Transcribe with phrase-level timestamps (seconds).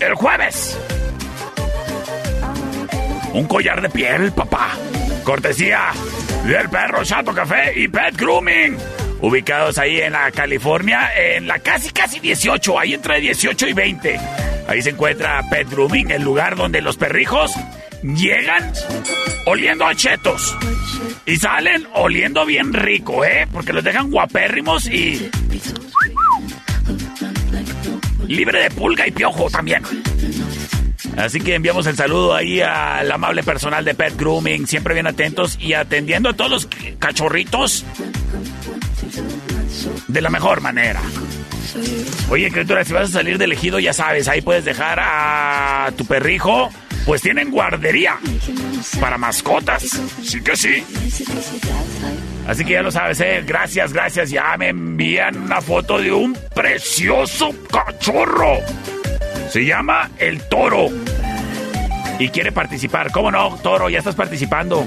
[0.00, 0.76] el jueves
[3.36, 4.70] un collar de piel, papá.
[5.22, 5.90] Cortesía
[6.44, 8.78] del perro Chato Café y Pet Grooming.
[9.20, 14.20] Ubicados ahí en la California, en la casi casi 18, ahí entre 18 y 20.
[14.68, 15.68] Ahí se encuentra Pet
[16.10, 17.52] el lugar donde los perrijos
[18.02, 18.72] llegan
[19.46, 20.56] oliendo a chetos.
[21.24, 23.46] Y salen oliendo bien rico, ¿eh?
[23.52, 25.30] Porque los dejan guapérrimos y...
[28.26, 29.82] Libre de pulga y piojo también.
[31.16, 35.58] Así que enviamos el saludo ahí al amable personal de Pet Grooming, siempre bien atentos
[35.60, 36.68] y atendiendo a todos los
[36.98, 37.84] cachorritos
[40.08, 41.00] de la mejor manera.
[42.28, 46.04] Oye, criatura, si vas a salir del ejido, ya sabes, ahí puedes dejar a tu
[46.06, 46.70] perrijo.
[47.06, 48.18] Pues tienen guardería
[49.00, 49.84] para mascotas.
[50.24, 50.82] Sí que sí.
[52.48, 53.44] Así que ya lo sabes, ¿eh?
[53.46, 54.30] Gracias, gracias.
[54.30, 58.58] Ya me envían una foto de un precioso cachorro.
[59.50, 60.88] Se llama El Toro.
[62.18, 63.10] Y quiere participar.
[63.12, 63.88] ¿Cómo no, Toro?
[63.88, 64.86] Ya estás participando.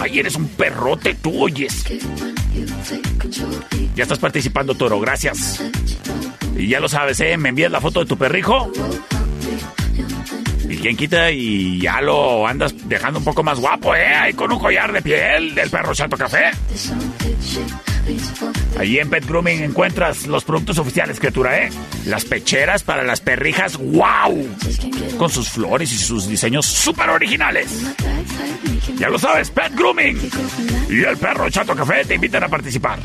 [0.00, 1.84] Ay, eres un perrote, tú oyes.
[3.94, 4.98] Ya estás participando, Toro.
[5.00, 5.62] Gracias.
[6.56, 7.36] Y ya lo sabes, ¿eh?
[7.36, 8.70] Me envías la foto de tu perrijo.
[10.68, 14.14] Y quien quita y ya lo andas dejando un poco más guapo, ¿eh?
[14.14, 16.50] Ahí con un collar de piel del perro Chato Café.
[18.78, 21.70] Allí en Pet Grooming encuentras los productos oficiales, criatura, ¿eh?
[22.06, 24.48] Las pecheras para las perrijas, ¡wow!
[25.18, 27.68] Con sus flores y sus diseños súper originales.
[28.96, 30.18] Ya lo sabes, Pet Grooming.
[30.88, 32.98] Y el perro Chato Café te invitan a participar.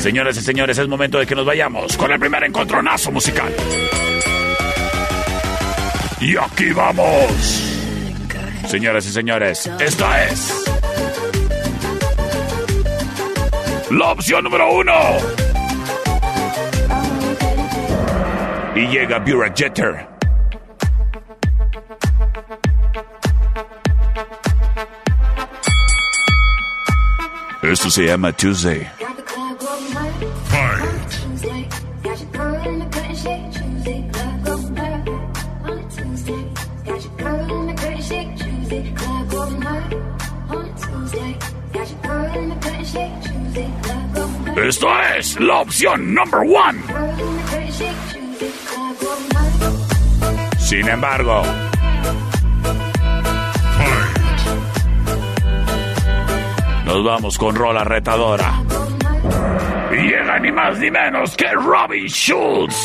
[0.00, 3.54] Señoras y señores, es momento de que nos vayamos con el primer encontronazo musical.
[6.20, 7.62] Y aquí vamos.
[8.68, 10.73] Señoras y señores, esta es
[13.98, 14.92] la opción número uno.
[18.74, 20.08] Y llega Burak Jeter.
[27.62, 29.03] Esto se llama Tuesday.
[45.24, 46.78] Es la opción number one.
[50.58, 51.42] Sin embargo,
[56.84, 58.52] nos vamos con rola retadora.
[59.92, 62.76] Y llega ni más ni menos que Robbie Schultz.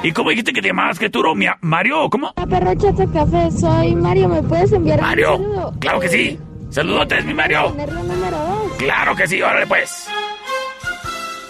[0.02, 1.22] ¿Y cómo dijiste que te llamabas que tú,
[1.60, 2.08] Mario?
[2.10, 2.32] ¿Cómo?
[2.48, 4.28] Perrochete Café, soy Mario.
[4.28, 5.32] ¿Me puedes enviar un Mario.
[5.36, 5.74] saludo?
[5.80, 6.38] Claro que sí.
[6.70, 7.68] Saludotes, mi Mario.
[7.68, 8.72] Poner la número 2.
[8.78, 10.08] Claro que sí, órale pues.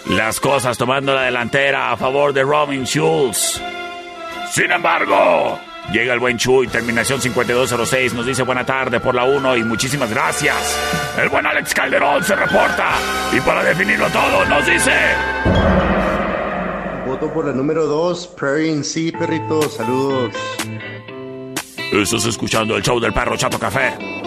[0.09, 3.61] Las cosas tomando la delantera a favor de Robin Schultz.
[4.51, 5.59] Sin embargo,
[5.91, 10.09] llega el buen Chuy, terminación 5206, nos dice buena tarde por la 1 y muchísimas
[10.09, 10.55] gracias.
[11.21, 12.95] El buen Alex Calderón se reporta
[13.35, 14.91] y para definirlo todo nos dice...
[17.05, 19.61] Voto por la número 2, Prairie in Sea, perrito.
[19.61, 20.33] Saludos.
[21.93, 24.26] Estás escuchando el show del perro Chato Café.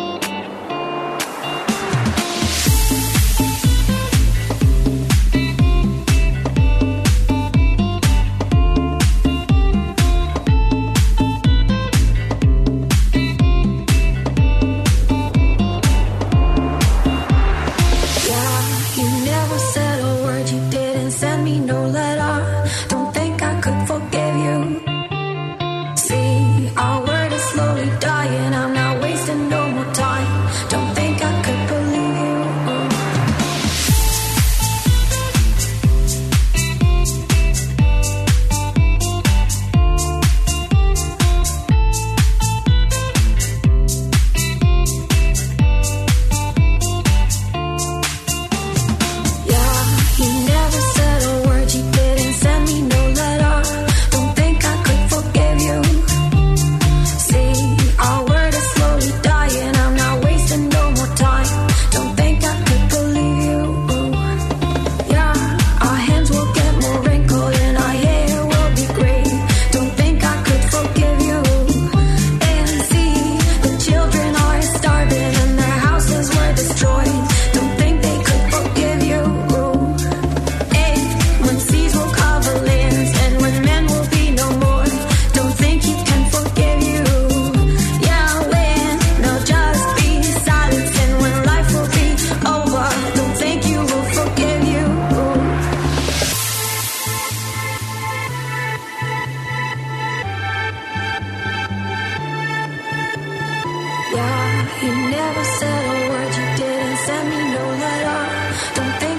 [108.75, 109.10] Don't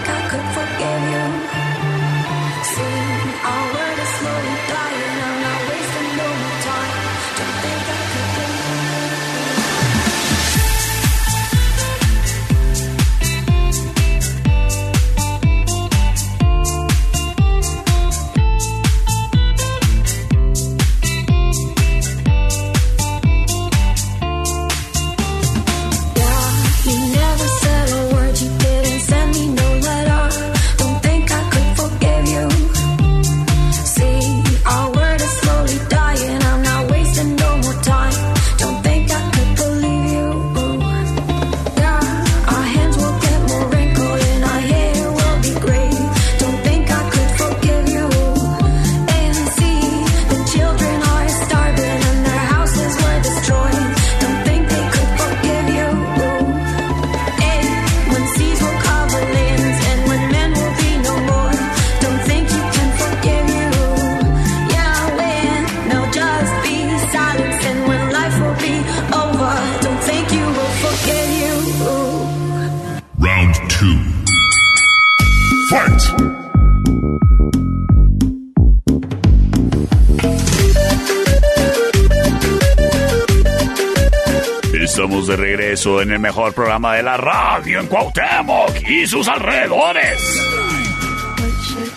[86.21, 90.21] mejor programa de la radio en Cuauhtémoc y sus alrededores.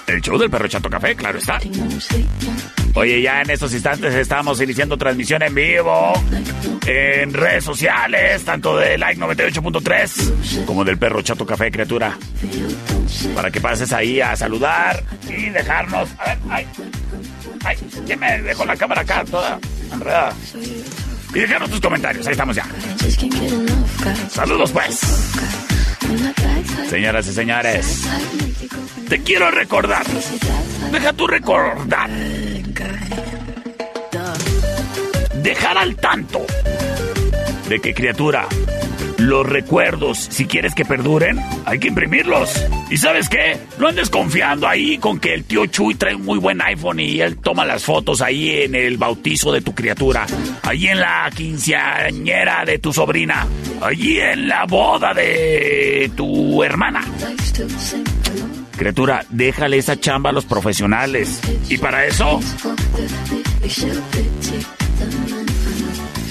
[0.06, 1.60] El show del perro Chato Café, claro está.
[2.94, 6.12] Oye, ya en estos instantes estamos iniciando transmisión en vivo
[6.86, 12.16] en redes sociales, tanto de Like 98.3 como del perro Chato Café, criatura.
[13.34, 16.08] Para que pases ahí a saludar y dejarnos.
[16.18, 16.66] A ver, ay,
[17.64, 17.76] ay,
[18.06, 19.58] ¿quién me dejó la cámara acá toda
[19.92, 20.32] enredada?
[21.34, 22.64] Y dejarnos tus comentarios, ahí estamos ya.
[24.28, 25.00] Saludos pues.
[26.88, 28.04] Señoras y señores,
[29.08, 30.04] te quiero recordar.
[30.92, 32.10] Deja tu recordar.
[35.42, 36.46] Dejar al tanto
[37.68, 38.46] de que criatura,
[39.18, 42.66] los recuerdos, si quieres que perduren, hay que imprimirlos.
[42.90, 43.56] ¿Y sabes qué?
[43.78, 47.20] No andes confiando ahí con que el tío Chuy trae un muy buen iPhone y
[47.20, 50.26] él toma las fotos ahí en el bautizo de tu criatura,
[50.62, 53.46] ahí en la quinceañera de tu sobrina,
[53.82, 57.02] allí en la boda de tu hermana.
[58.76, 61.40] Criatura, déjale esa chamba a los profesionales.
[61.68, 62.40] Y para eso...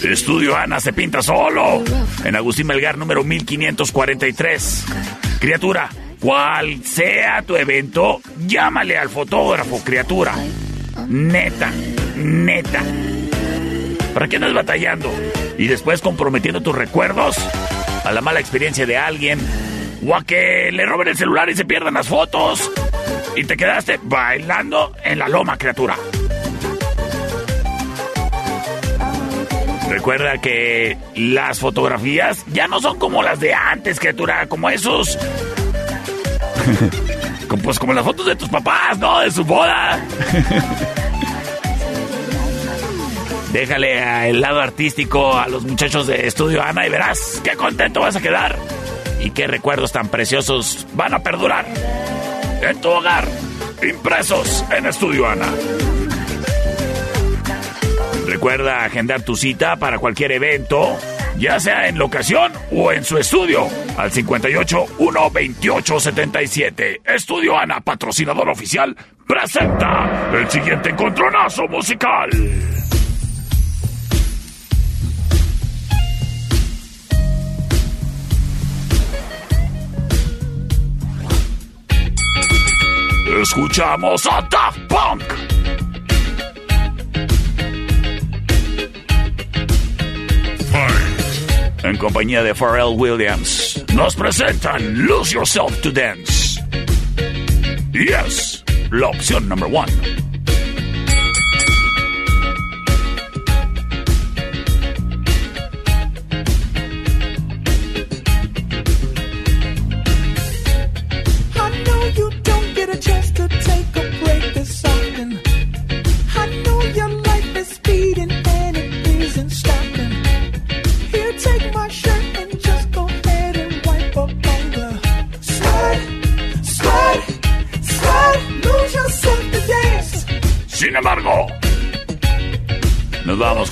[0.03, 1.81] Estudio Ana se pinta solo.
[2.25, 4.85] En Agustín Melgar número 1543.
[5.39, 10.33] Criatura, cual sea tu evento, llámale al fotógrafo, criatura.
[11.07, 11.71] Neta,
[12.17, 12.83] neta.
[14.13, 15.11] ¿Para qué andas batallando?
[15.57, 17.35] Y después comprometiendo tus recuerdos
[18.03, 19.39] a la mala experiencia de alguien.
[20.05, 22.69] O a que le roben el celular y se pierdan las fotos.
[23.35, 25.95] Y te quedaste bailando en la loma, criatura.
[29.89, 35.17] Recuerda que las fotografías ya no son como las de antes, criatura, como esos.
[37.63, 39.19] Pues como las fotos de tus papás, ¿no?
[39.19, 40.03] De su boda.
[43.53, 47.99] Déjale a el lado artístico a los muchachos de Estudio Ana y verás qué contento
[47.99, 48.57] vas a quedar.
[49.21, 51.65] Y qué recuerdos tan preciosos van a perdurar
[52.63, 53.27] en tu hogar,
[53.87, 55.45] impresos en Estudio Ana.
[58.25, 60.97] Recuerda agendar tu cita para cualquier evento,
[61.37, 63.67] ya sea en locación o en su estudio,
[63.97, 67.01] al 58 128 77.
[67.05, 72.31] Estudio Ana, patrocinador oficial, presenta el siguiente encontronazo musical.
[83.41, 85.23] Escuchamos a Daft Punk.
[91.83, 96.61] en compañía de Pharrell Williams, nos presentan Lose Yourself to Dance.
[97.91, 100.32] Yes, la opción número 1.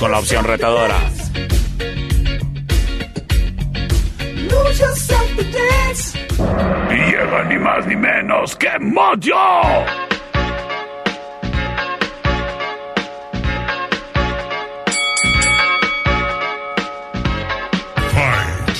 [0.01, 0.97] Con la opción retadora.
[6.89, 9.85] Y llega ni más ni menos que Mojo.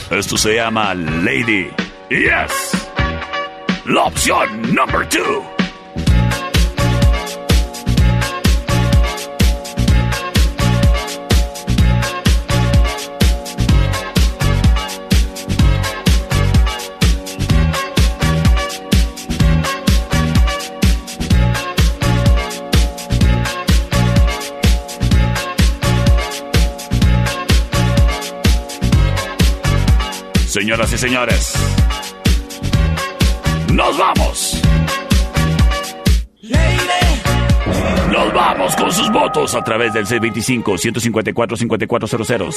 [0.10, 1.70] Esto se llama Lady.
[2.10, 2.88] Yes.
[3.86, 5.61] La opción number two.
[30.52, 31.54] Señoras y señores,
[33.72, 34.62] nos vamos.
[38.12, 42.52] Nos vamos con sus votos a través del C25-154-5400,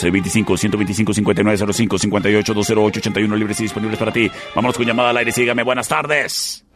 [0.45, 4.29] C25-125-5905, 58-208-81 libres y disponibles para ti.
[4.57, 5.31] Vámonos con llamada al aire.
[5.31, 6.67] Sígame, buenas tardes.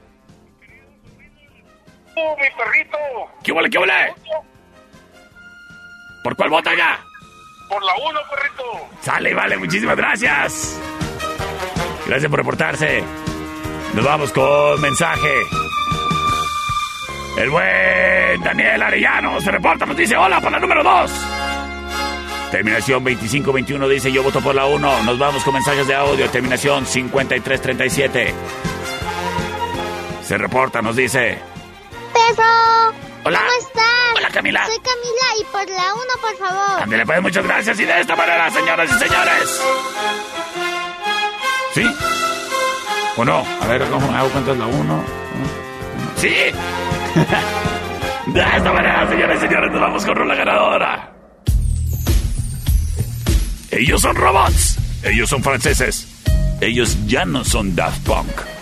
[2.15, 2.97] ¡Oh, mi perrito!
[3.43, 4.15] ¿Qué huele, qué huele?
[6.23, 7.05] ¿Por cuál vota ya?
[7.69, 8.63] Por la uno, perrito.
[9.01, 10.79] Sale, vale, muchísimas gracias.
[12.09, 13.05] Gracias por reportarse.
[13.93, 15.47] Nos vamos con mensaje.
[17.37, 21.11] El buen Daniel Arellano se reporta, nos dice hola para la número 2.
[22.51, 25.03] Terminación 2521 dice yo voto por la 1.
[25.03, 26.31] Nos vamos con mensajes de audio.
[26.31, 28.35] Terminación 5337.
[30.25, 31.39] Se reporta, nos dice.
[32.15, 32.43] Peso.
[33.25, 33.41] Hola.
[33.41, 33.85] ¿Cómo estás?
[34.17, 34.65] Hola Camila.
[34.65, 36.83] Soy Camila y por la 1, por favor.
[36.83, 39.63] Ándale, pues muchas gracias y de esta manera, señoras y señores.
[41.79, 41.85] ¿Sí?
[43.17, 43.45] ¿O no?
[43.61, 45.05] A ver, ¿cómo hago cuánto la 1?
[46.17, 46.29] ¿Sí?
[48.27, 51.13] De esta manera, señores y señores, nos vamos con la ganadora.
[53.71, 54.77] Ellos son robots.
[55.05, 56.09] Ellos son franceses.
[56.61, 58.58] Ellos ya no son Daft Punk.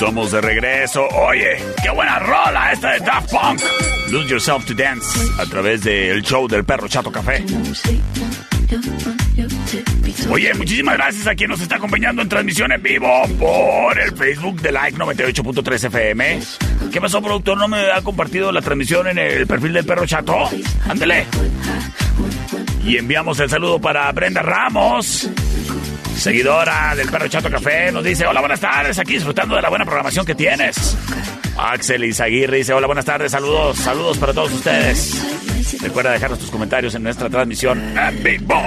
[0.00, 1.06] Estamos de regreso.
[1.08, 3.60] Oye, qué buena rola esta de Daft Punk.
[4.10, 7.44] Lose Yourself to Dance a través del show del perro Chato Café.
[10.30, 14.62] Oye, muchísimas gracias a quien nos está acompañando en transmisión en vivo por el Facebook
[14.62, 16.40] de Like 98.3 FM.
[16.90, 17.58] ¿Qué pasó, productor?
[17.58, 20.48] ¿No me ha compartido la transmisión en el perfil del perro chato?
[20.88, 21.26] Ándele.
[22.86, 25.28] Y enviamos el saludo para Brenda Ramos,
[26.20, 27.90] seguidora del perro chato café.
[27.90, 30.96] Nos dice, hola, buenas tardes, aquí disfrutando de la buena programación que tienes.
[31.56, 35.80] Axel Izaguirre dice, hola, buenas tardes, saludos, saludos para todos ustedes.
[35.80, 38.62] Recuerda dejarnos tus comentarios en nuestra transmisión en vivo.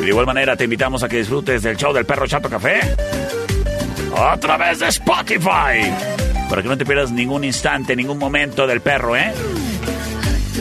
[0.00, 2.80] De igual manera te invitamos a que disfrutes del show del perro Chato Café
[4.16, 5.92] a través de Spotify.
[6.48, 9.32] Para que no te pierdas ningún instante, ningún momento del perro, ¿eh?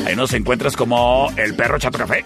[0.05, 2.25] Ahí nos encuentras como el perro Chato Café.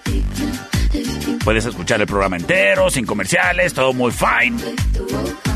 [1.47, 4.57] Puedes escuchar el programa entero, sin comerciales, todo muy fine.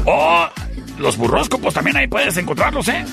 [0.06, 0.48] O
[1.00, 3.04] los burróscopos también ahí puedes encontrarlos, ¿eh?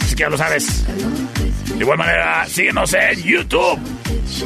[0.00, 0.86] Así que ya lo sabes.
[0.86, 3.80] De igual manera, síguenos en YouTube.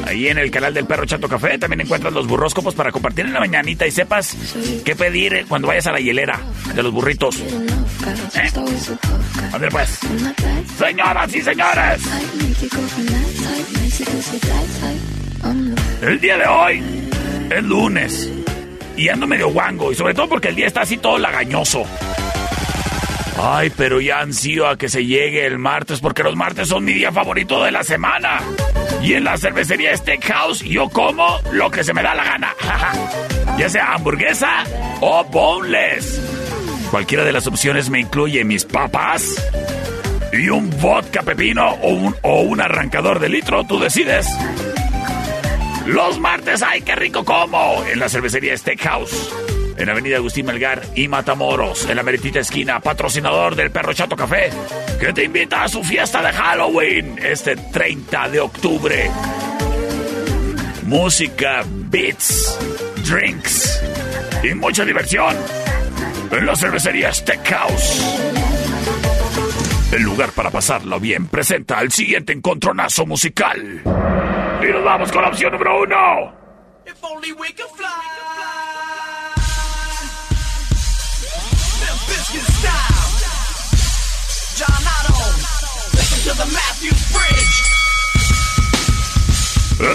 [0.06, 3.34] Ahí en el canal del Perro Chato Café también encuentras los burróscopos para compartir en
[3.34, 4.34] la mañanita y sepas
[4.82, 6.40] qué pedir cuando vayas a la hielera
[6.74, 7.36] de los burritos.
[7.38, 8.50] ¿Eh?
[9.52, 9.98] Ándale, pues.
[10.78, 12.00] Señoras y señores,
[16.00, 17.11] el día de hoy
[17.50, 18.30] es lunes
[18.96, 21.84] y ando medio guango y sobre todo porque el día está así todo lagañoso.
[23.40, 26.92] Ay, pero ya ansío a que se llegue el martes porque los martes son mi
[26.92, 28.40] día favorito de la semana.
[29.02, 32.54] Y en la cervecería Steakhouse yo como lo que se me da la gana.
[33.58, 34.64] ya sea hamburguesa
[35.00, 36.20] o boneless.
[36.90, 39.34] Cualquiera de las opciones me incluye mis papas
[40.32, 44.28] y un vodka pepino o un, o un arrancador de litro, tú decides.
[45.86, 47.84] Los martes, ¡ay, qué rico como!
[47.90, 49.32] En la cervecería Steakhouse.
[49.76, 54.50] En Avenida Agustín Melgar y Matamoros, en la meritita esquina, patrocinador del Perro Chato Café,
[55.00, 59.10] que te invita a su fiesta de Halloween este 30 de octubre.
[60.84, 62.58] Música, beats,
[63.08, 63.82] drinks
[64.44, 65.36] y mucha diversión
[66.30, 68.02] en la cervecería Steakhouse.
[69.92, 73.82] El lugar para pasarlo bien presenta el siguiente encontronazo musical.
[74.62, 76.32] Y nos vamos con la opción número uno.
[76.86, 77.88] If only we could fly.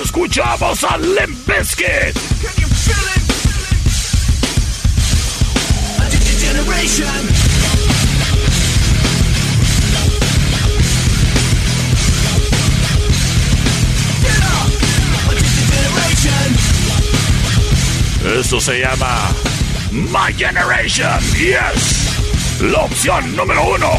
[0.02, 2.14] Escuchamos a Limp Bizkit.
[2.42, 3.24] Can you feel it?
[6.02, 6.08] A
[6.44, 7.37] generation.
[18.38, 19.30] Esto se llama
[19.92, 21.20] My Generation.
[21.34, 22.62] Yes.
[22.62, 23.90] La opción número uno.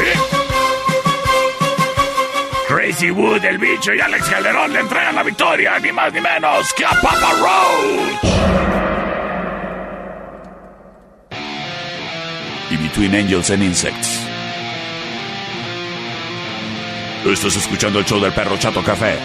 [2.68, 6.74] Crazy Wood, el bicho y Alex Calderón le entregan la victoria, ni más ni menos
[6.74, 8.85] que a Papa Roach.
[12.95, 14.25] Between Angels and Insects.
[17.25, 19.17] Estás escuchando el show del perro Chato Café.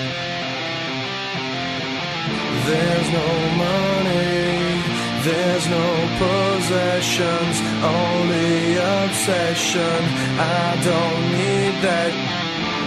[2.66, 3.28] There's no
[3.62, 4.83] money,
[5.22, 5.87] there's no
[6.18, 10.00] possessions, only obsession.
[10.37, 12.12] I don't need that.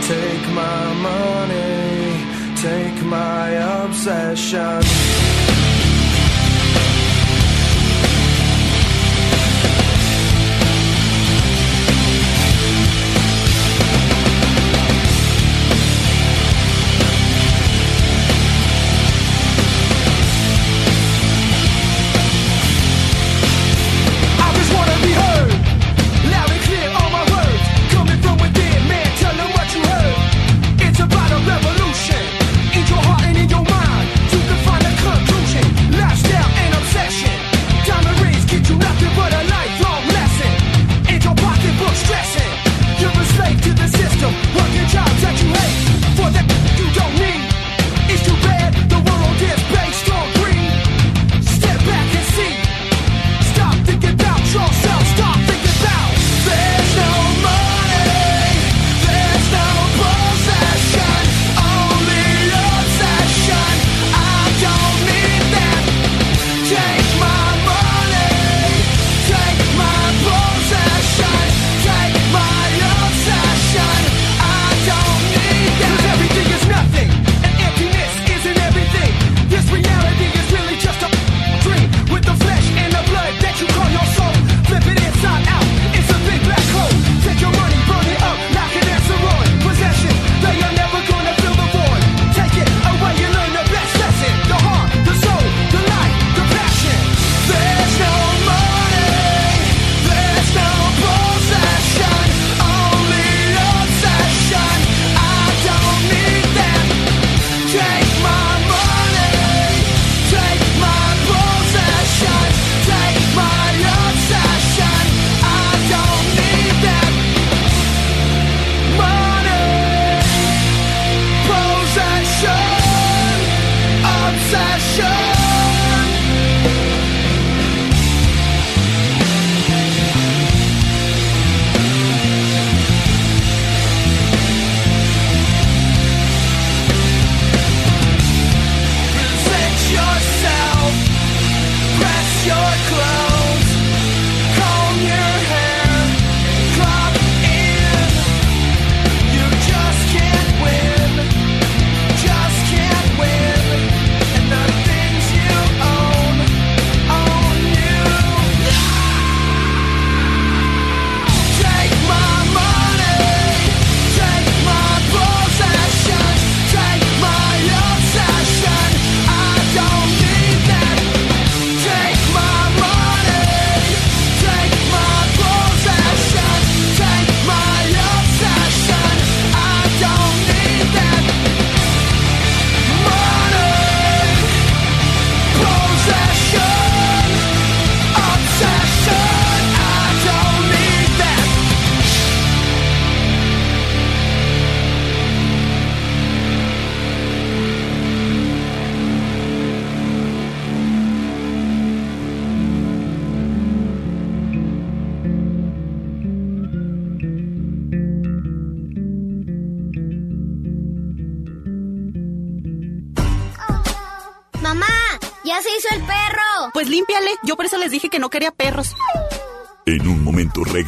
[0.01, 2.25] Take my money,
[2.57, 3.51] take my
[3.85, 5.62] obsession.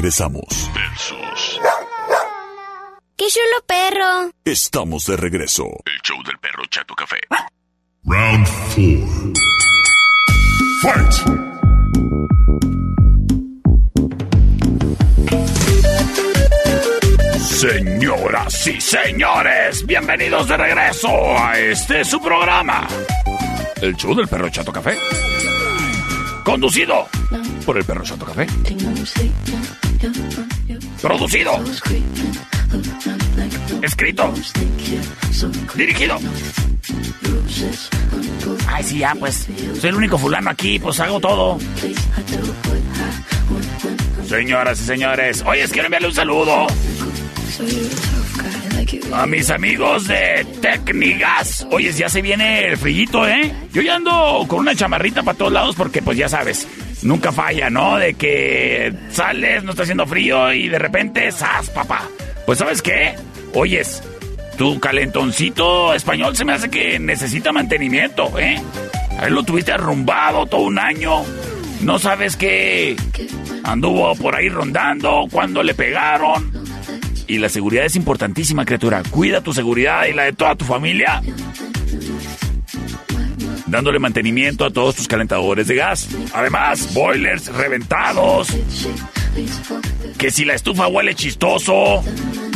[0.06, 0.70] Regresamos.
[3.18, 4.32] ¡Qué chulo perro!
[4.44, 5.64] Estamos de regreso.
[5.84, 7.18] El show del perro Chato Café.
[8.04, 9.34] Round 4.
[10.84, 11.14] Fight.
[17.40, 22.88] Señoras y señores, bienvenidos de regreso a este su programa.
[23.82, 25.00] El show del perro Chato Café.
[26.44, 27.08] Conducido
[27.66, 28.46] por el perro Chato Café.
[31.02, 31.64] Producido.
[33.82, 34.34] Escrito.
[35.76, 36.18] Dirigido.
[38.68, 39.48] Ay, sí, ya, pues.
[39.80, 41.58] Soy el único fulano aquí, pues hago todo.
[44.28, 46.68] Señoras y señores, oye, quiero enviarle un saludo
[49.14, 51.66] a mis amigos de Tecnigas.
[51.72, 53.54] Oye, ya se viene el frillito, ¿eh?
[53.72, 56.68] Yo ya ando con una chamarrita para todos lados porque, pues ya sabes,
[57.06, 57.98] nunca falla, ¿no?
[57.98, 62.10] De que sales, no está haciendo frío y de repente, ¡zas, papá!
[62.46, 63.16] Pues, ¿sabes qué?
[63.54, 64.04] Oyes,
[64.58, 68.62] tu calentoncito español se me hace que necesita mantenimiento, ¿eh?
[69.18, 71.24] A él lo tuviste arrumbado todo un año.
[71.82, 72.96] No sabes qué
[73.64, 76.52] anduvo por ahí rondando, cuando le pegaron.
[77.28, 79.02] Y la seguridad es importantísima, criatura.
[79.10, 81.22] Cuida tu seguridad y la de toda tu familia.
[83.68, 86.08] Dándole mantenimiento a todos tus calentadores de gas.
[86.34, 88.48] Además, boilers reventados.
[90.18, 92.04] Que si la estufa huele chistoso.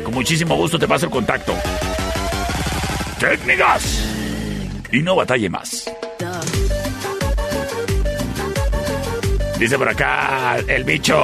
[0.03, 1.55] Con muchísimo gusto te paso el contacto.
[3.19, 4.12] Técnicas
[4.93, 5.89] y no batalle más.
[9.58, 11.23] Dice por acá el bicho.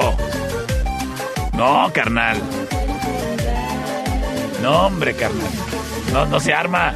[1.54, 2.42] No, carnal.
[4.64, 5.52] No, hombre, carnal.
[6.12, 6.96] No, no se arma.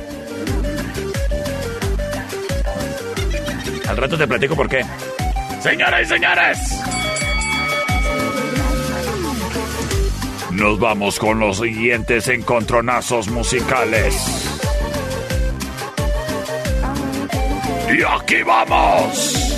[3.87, 4.83] Al rato te platico por qué.
[5.61, 6.57] Señoras y señores.
[10.51, 14.52] Nos vamos con los siguientes encontronazos musicales.
[17.93, 19.53] Y aquí vamos.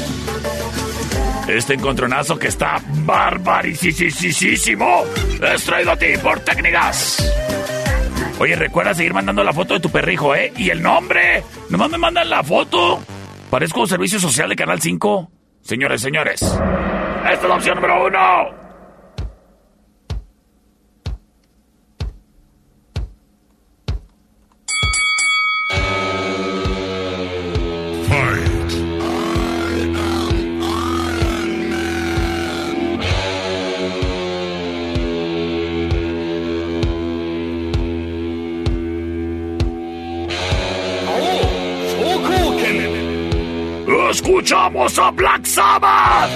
[1.48, 5.04] Este encontronazo que está barbarisísimo
[5.42, 7.32] es traído a ti por Técnicas.
[8.38, 10.52] Oye, recuerda seguir mandando la foto de tu perrijo, ¿eh?
[10.58, 11.44] Y el nombre.
[11.70, 13.02] Nomás me mandan la foto.
[13.50, 15.32] Parezco servicio social de Canal 5.
[15.62, 16.42] Señores, señores.
[16.42, 18.65] Esta es la opción número uno.
[44.16, 46.30] Escuchamos a Black Sabbath.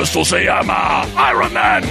[0.00, 1.82] Esto se llama Iron Man.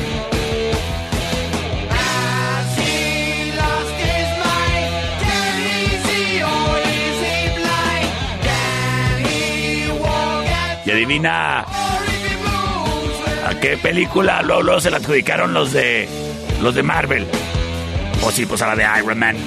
[10.86, 11.66] Y adivina
[13.46, 16.29] a qué película luego, se la adjudicaron los de
[16.62, 17.26] los de Marvel.
[18.24, 19.38] O sí, pues a la de Iron Man.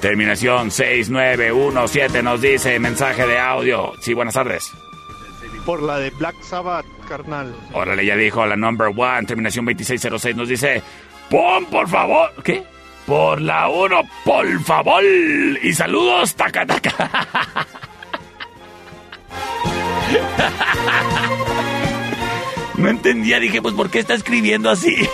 [0.02, 3.94] Terminación 6917 nos dice mensaje de audio.
[4.00, 4.72] Sí, buenas tardes.
[5.66, 7.54] Por la de Black Sabbath, carnal.
[7.74, 9.26] Órale, ya dijo la number one.
[9.28, 10.82] Terminación 2606 nos dice,
[11.30, 12.32] pon por favor.
[12.44, 12.64] ¿Qué?
[13.06, 15.04] Por la uno, por favor.
[15.62, 17.28] Y saludos, taca, taca.
[22.78, 24.96] No entendía, dije, pues ¿por qué está escribiendo así?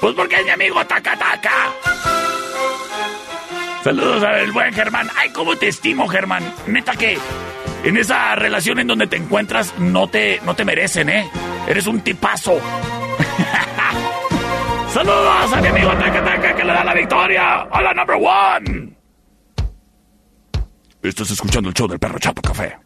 [0.00, 1.72] Pues porque es mi amigo Taca Taca.
[3.82, 5.08] Saludos al buen Germán.
[5.16, 6.44] Ay, cómo te estimo, Germán.
[6.66, 7.18] Neta que
[7.84, 11.28] en esa relación en donde te encuentras no te, no te merecen, ¿eh?
[11.66, 12.58] Eres un tipazo.
[14.92, 18.96] Saludos a mi amigo Taca Taca que le da la victoria a la number one.
[21.02, 22.78] Estás escuchando el show del perro Chato Café.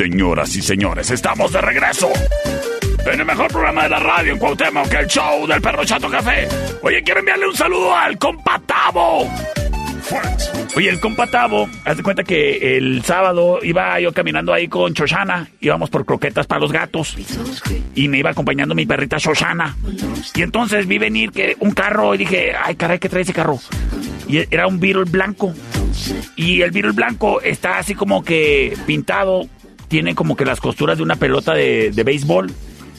[0.00, 2.10] Señoras y señores, estamos de regreso.
[3.04, 6.48] En el mejor programa de la radio en Cuauhtémoc, el show del perro Chato Café.
[6.80, 9.30] Oye, quiero enviarle un saludo al compa Tavo.
[10.74, 14.94] Oye, el compa Tavo, haz de cuenta que el sábado iba yo caminando ahí con
[14.94, 17.14] Shoshana, íbamos por croquetas para los gatos,
[17.94, 19.76] y me iba acompañando mi perrita Shoshana.
[20.34, 23.58] Y entonces vi venir que un carro y dije, ay caray, ¿qué trae ese carro?
[24.26, 25.52] Y era un Beetle blanco.
[26.36, 29.46] Y el Beetle blanco está así como que pintado,
[29.90, 32.50] tiene como que las costuras de una pelota de, de béisbol.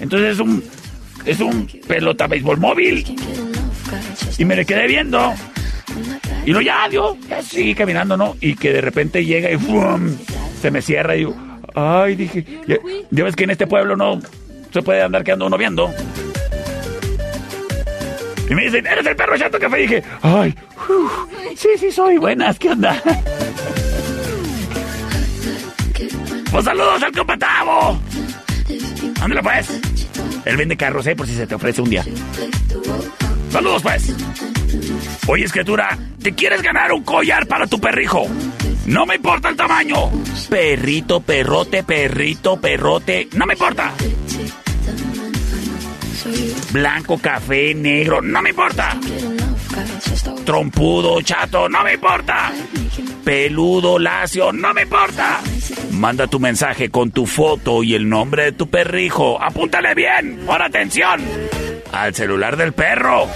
[0.02, 0.62] Entonces es un,
[1.26, 3.16] es un pelota béisbol móvil.
[4.38, 5.34] Y me le quedé viendo.
[6.46, 8.36] Y no, ya, yo, ya seguí caminando, ¿no?
[8.42, 10.18] Y que de repente llega y ¡fum!
[10.62, 11.36] se me cierra y digo,
[11.76, 14.20] ay, dije, ya, ves que en este pueblo no
[14.74, 15.94] se puede andar quedando uno viendo.
[18.50, 19.80] Y me dicen, ¿eres el perro chato café?
[19.80, 20.54] Y dije, ay,
[21.56, 23.02] sí, sí soy, buenas, ¿qué onda?
[26.52, 28.00] Pues saludos al compa Tavo.
[29.22, 29.82] Ándale pues.
[30.46, 31.16] Él vende carros, ¿eh?
[31.16, 32.04] Por si se te ofrece un día.
[33.52, 34.14] Saludos pues.
[35.28, 38.28] Oye, escritura, ¿te quieres ganar un collar para tu perrijo?
[38.86, 40.12] No me importa el tamaño.
[40.50, 43.30] Perrito, perrote, perrito, perrote.
[43.34, 43.94] No me importa.
[46.72, 48.22] Blanco, café, negro.
[48.22, 48.98] No me importa.
[50.46, 51.68] Trompudo, chato.
[51.70, 52.52] No me importa.
[53.24, 54.52] Peludo, lacio.
[54.52, 55.40] No me importa.
[55.92, 59.42] Manda tu mensaje con tu foto y el nombre de tu perrijo.
[59.42, 60.44] Apúntale bien.
[60.46, 61.22] Pon atención.
[61.92, 63.28] Al celular del perro.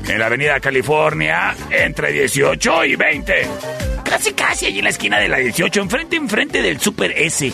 [0.09, 3.47] En la avenida California, entre 18 y 20.
[4.03, 7.53] Casi, casi allí en la esquina de la 18, enfrente, enfrente del Super S.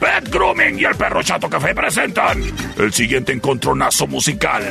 [0.00, 2.42] Pet Grooming y el perro Chato Café presentan
[2.76, 4.64] el siguiente encontronazo musical.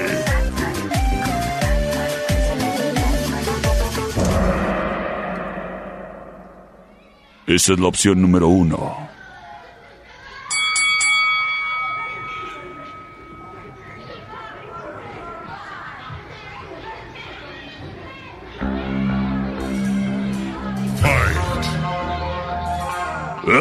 [7.47, 9.11] Esa es la opción número uno.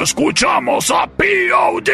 [0.02, 1.90] Escuchamos a POD.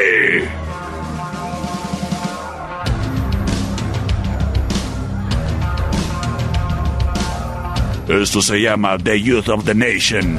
[8.09, 10.39] Esto se llama The Youth of the Nation.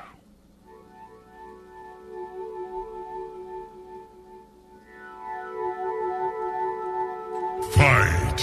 [7.81, 8.39] Fight.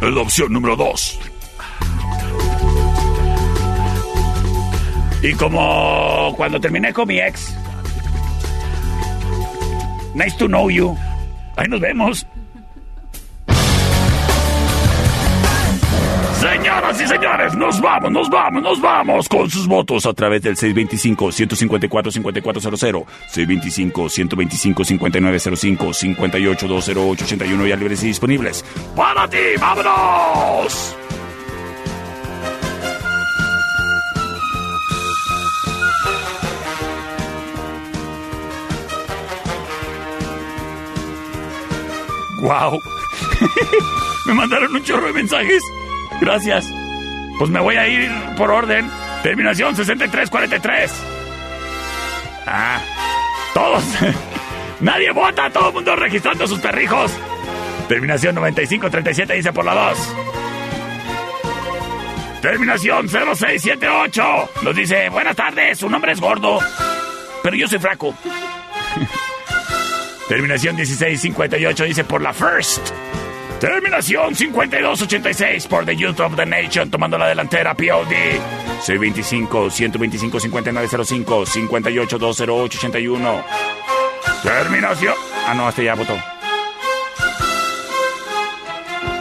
[0.00, 1.20] ¿En la opción número dos.
[5.22, 7.54] Y como cuando terminé con mi ex.
[10.14, 10.96] Nice to know you.
[11.56, 12.26] Ahí nos vemos.
[16.62, 20.54] Señoras y señores, nos vamos, nos vamos, nos vamos con sus votos a través del
[20.54, 23.04] 625-154-5400,
[23.34, 28.64] 625-125-5905, 58-208-81 ya libres y disponibles.
[28.94, 30.96] ¡Para ti, vámonos!
[42.40, 42.80] ¡Wow!
[44.26, 45.60] me mandaron un chorro de mensajes.
[46.22, 46.72] Gracias.
[47.36, 48.88] Pues me voy a ir por orden.
[49.24, 50.92] Terminación 6343.
[52.46, 52.80] Ah.
[53.52, 53.84] Todos.
[54.80, 57.12] Nadie vota, todo el mundo registrando sus perrijos.
[57.88, 60.14] Terminación 9537 dice por la 2.
[62.40, 66.58] Terminación 0678 nos dice, buenas tardes, su nombre es gordo,
[67.42, 68.14] pero yo soy fraco.
[70.28, 72.90] Terminación 1658 dice por la first.
[73.62, 78.12] Terminación 5286 por The Youth of the Nation, tomando la delantera POD.
[78.84, 83.44] C25 125 5905 58 208 81.
[84.42, 85.14] Terminación.
[85.46, 86.12] Ah, no, este ya votó.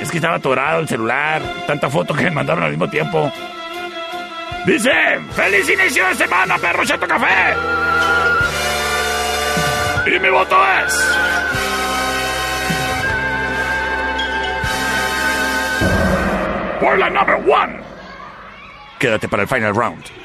[0.02, 1.44] Es que estaba atorado el celular.
[1.68, 3.32] Tanta foto que me mandaron al mismo tiempo.
[4.66, 4.92] Dice:
[5.36, 7.54] ¡Feliz inicio de semana, perro Chato Café!
[10.08, 11.41] Y mi voto es.
[19.00, 20.21] Quédate para el final round.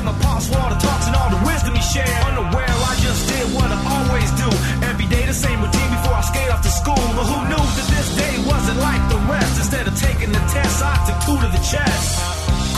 [0.00, 2.08] my pops for all the talks and all the wisdom he shared.
[2.24, 4.48] Unaware, I just did what I always do.
[4.88, 7.04] Every day the same routine before I skate off to school.
[7.12, 9.60] But who knew that this day wasn't like the rest?
[9.60, 12.08] Instead of taking the test, I took two to the chest.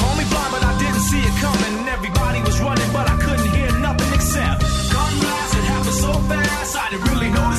[0.01, 1.87] Call me blind, but I didn't see it coming.
[1.87, 4.67] Everybody was running, but I couldn't hear nothing except.
[4.91, 7.53] Gun blast, it happened so fast, I didn't really notice.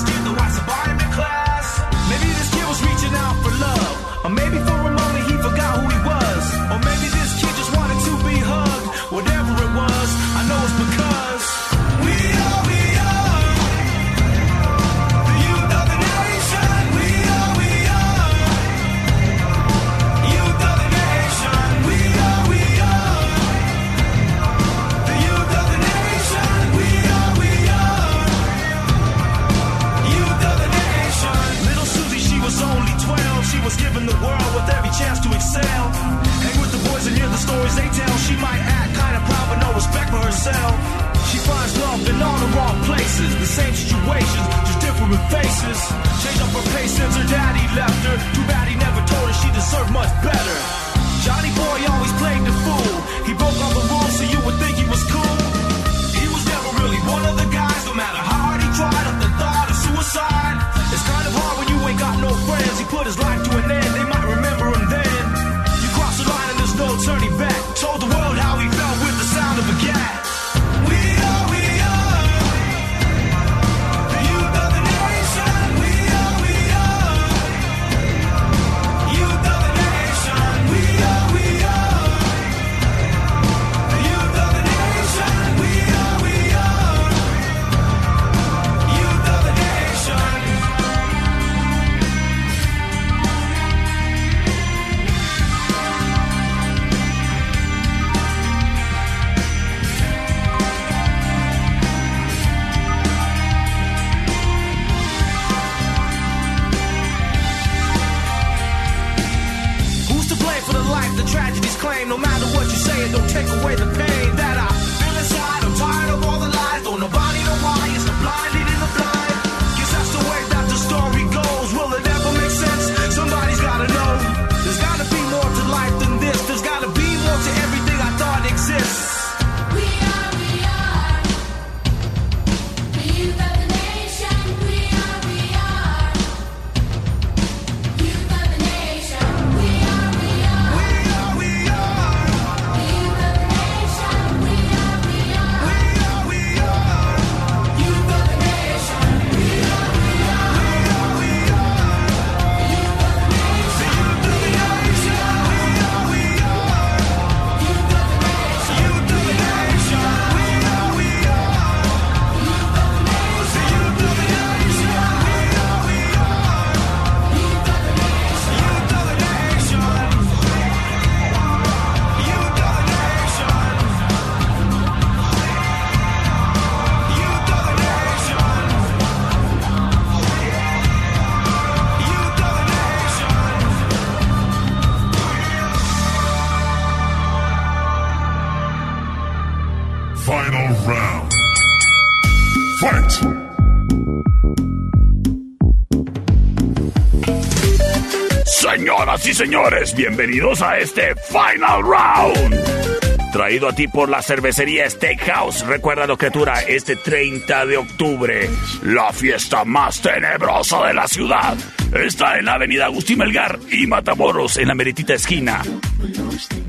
[199.27, 203.31] Y señores, bienvenidos a este Final Round.
[203.33, 205.65] Traído a ti por la cervecería Steakhouse.
[205.65, 208.47] Recuérdalo, criatura, este 30 de octubre,
[208.83, 211.57] la fiesta más tenebrosa de la ciudad.
[211.91, 215.63] Está en la avenida Agustín Melgar y Matamoros, en la meritita esquina.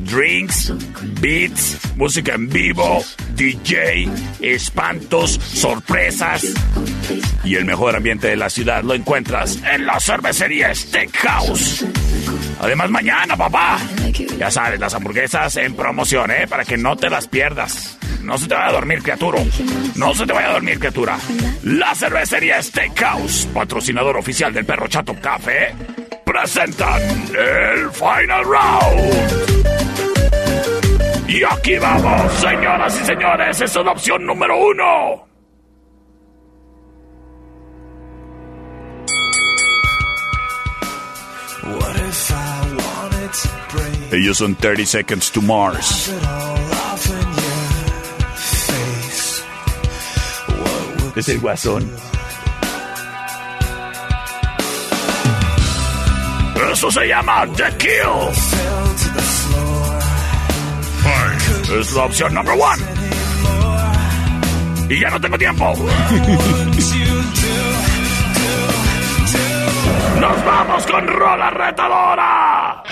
[0.04, 0.72] Drinks,
[1.20, 3.04] beats, música en vivo,
[3.34, 4.08] DJ,
[4.40, 6.54] espantos, sorpresas.
[7.44, 11.84] Y el mejor ambiente de la ciudad lo encuentras en la cervecería Steakhouse.
[12.60, 13.78] Además, mañana, papá.
[14.38, 16.46] Ya sabes, las hamburguesas en promoción, ¿eh?
[16.48, 17.98] Para que no te las pierdas.
[18.22, 19.40] No se te vaya a dormir, criatura.
[19.94, 21.16] No se te vaya a dormir, criatura.
[21.62, 25.74] La cervecería Steakhouse, patrocinador oficial del Perro Chato Café,
[26.24, 29.56] presentan el Final Round.
[31.28, 33.60] Y aquí vamos, señoras y señores.
[33.60, 35.25] Es la opción número uno.
[44.12, 46.08] Ellos son 30 Seconds to Mars.
[46.08, 49.42] it all off in your face?
[50.46, 51.90] What would Es el guasón.
[56.72, 58.32] Eso se llama The Kill.
[58.32, 60.02] fell to the floor?
[61.80, 62.82] Es la opción number one.
[64.88, 65.74] Y ya no tengo tiempo.
[70.20, 72.82] Nos vamos con Rola Retadora.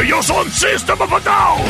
[0.00, 1.62] Ellos son System of a Down.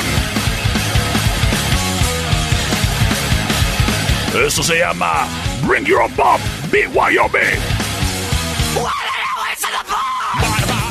[4.47, 5.27] Eso se llama
[5.63, 7.37] Bring Your Own Bomb, BYOB.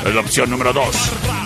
[0.05, 1.36] Es la opción número 2.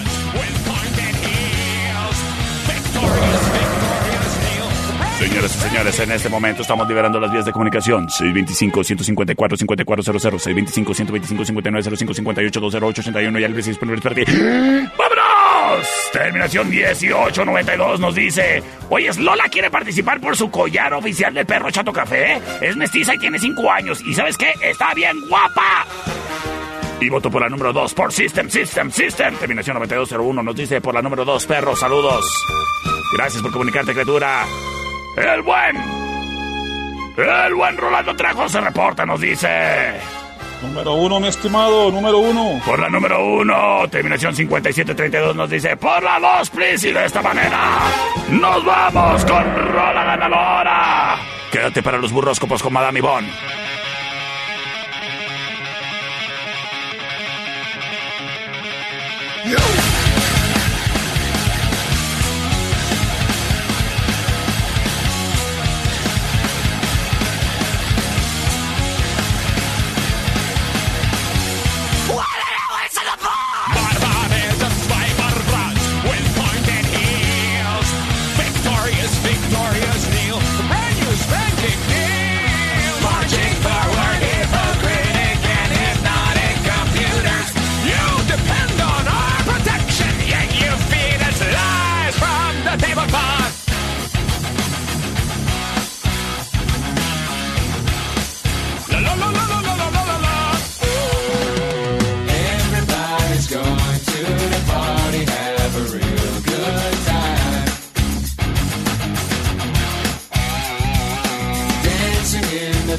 [5.31, 8.09] Señoras y señores, en este momento estamos liberando las vías de comunicación.
[8.09, 14.25] 625-154-5400, 625-125-5905-58-208-81 y al disponibles para ti.
[14.25, 15.87] ¡Vámonos!
[16.11, 21.93] Terminación 1892 nos dice: Oye, Lola quiere participar por su collar oficial del perro Chato
[21.93, 22.41] Café.
[22.59, 24.01] Es mestiza y tiene 5 años.
[24.05, 24.53] ¿Y sabes qué?
[24.61, 25.85] Está bien guapa.
[26.99, 29.37] Y voto por la número 2 por System, System, System.
[29.37, 32.25] Terminación 9201 nos dice por la número 2, perro, saludos.
[33.13, 34.45] Gracias por comunicarte, criatura.
[35.17, 35.75] El buen.
[37.17, 39.99] El buen Rolando Trejo se reporta, nos dice.
[40.61, 42.61] Número uno, mi estimado, número uno.
[42.63, 46.87] Por la número 1, terminación 5732 nos dice por la 2, please.
[46.87, 47.79] Y de esta manera
[48.29, 51.17] nos vamos con Rola Ganadora.
[51.51, 53.27] Quédate para los burroscopos con Madame Ivonne.
[59.43, 59.80] Everybody's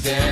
[0.05, 0.32] again.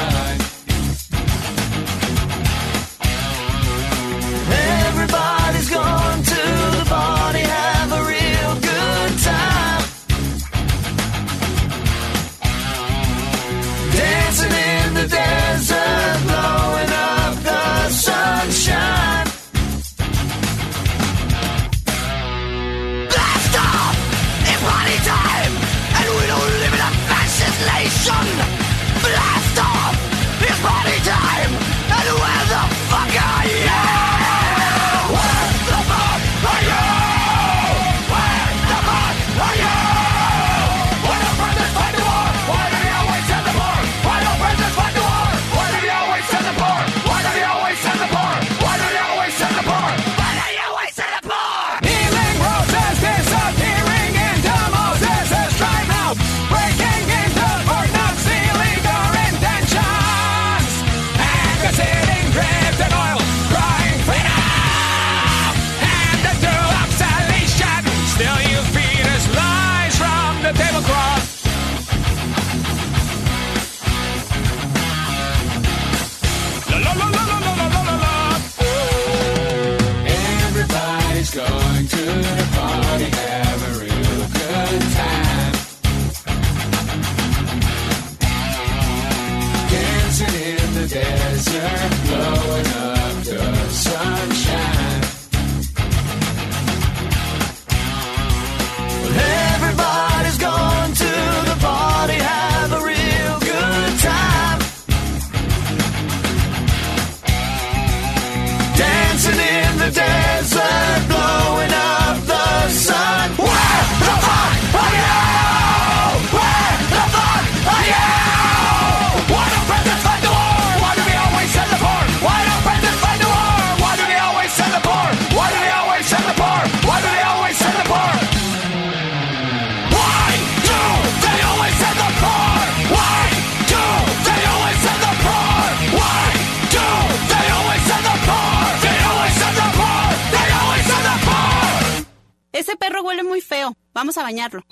[143.93, 144.65] Vamos a bañarlo.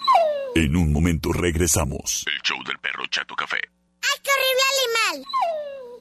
[0.56, 2.24] En un momento regresamos.
[2.26, 3.58] El show del perro Chato Café.
[4.02, 4.62] ¡Ay, qué horrible
[5.18, 5.26] animal!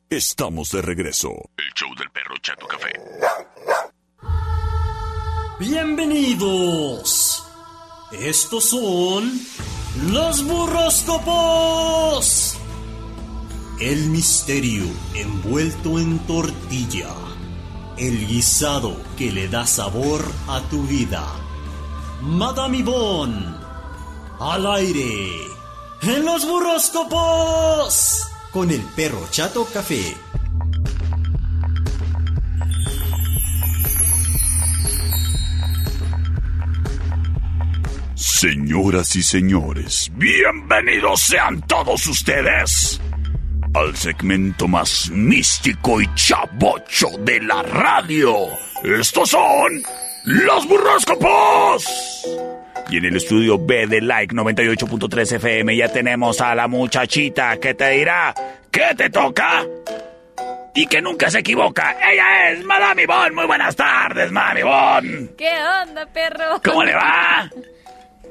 [0.09, 1.31] Estamos de regreso.
[1.57, 2.93] El show del perro Chato Café.
[5.59, 7.45] Bienvenidos.
[8.13, 9.33] Estos son
[10.13, 12.57] los burroscopos.
[13.81, 17.13] El misterio envuelto en tortilla.
[17.97, 21.27] El guisado que le da sabor a tu vida.
[22.21, 23.55] Madame Yvonne.
[24.41, 25.47] Al aire.
[26.03, 28.29] En los burroscopos.
[28.53, 30.17] Con el perro chato café.
[38.15, 43.01] Señoras y señores, bienvenidos sean todos ustedes
[43.75, 48.47] al segmento más místico y chabocho de la radio.
[48.83, 49.83] Estos son
[50.29, 51.85] los burroscopos.
[52.91, 57.75] Y en el estudio B de Like 98.3 FM ya tenemos a la muchachita que
[57.75, 58.35] te dirá
[58.71, 59.65] ¿Qué te toca?
[60.75, 61.97] Y que nunca se equivoca.
[62.13, 63.35] Ella es Madame Yvonne.
[63.35, 65.29] Muy buenas tardes, Madame Yvonne.
[65.37, 65.51] ¿Qué
[65.83, 66.61] onda, perro?
[66.63, 67.51] ¿Cómo le va?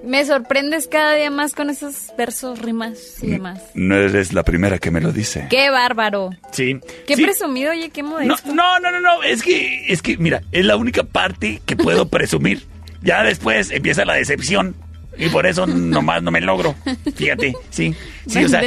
[0.04, 3.62] Me sorprendes cada día más con esos versos, rimas y demás.
[3.74, 5.48] No eres la primera que me lo dice.
[5.50, 6.30] ¡Qué bárbaro!
[6.52, 6.80] Sí.
[7.06, 7.24] ¡Qué Sí.
[7.24, 8.54] presumido, oye, qué No, modesto!
[8.54, 12.08] no, no, no, no, es que, es que, mira, es la única parte que puedo
[12.10, 12.64] presumir.
[13.02, 14.76] Ya después empieza la decepción.
[15.20, 16.76] Y por eso nomás no me logro.
[17.16, 17.96] Fíjate, sí.
[18.28, 18.62] Sí, o sea,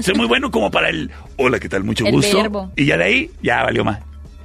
[0.00, 1.84] soy muy bueno como para el hola, ¿qué tal?
[1.84, 2.38] Mucho El gusto.
[2.42, 2.72] verbo.
[2.74, 4.00] Y ya de ahí, ya valió más.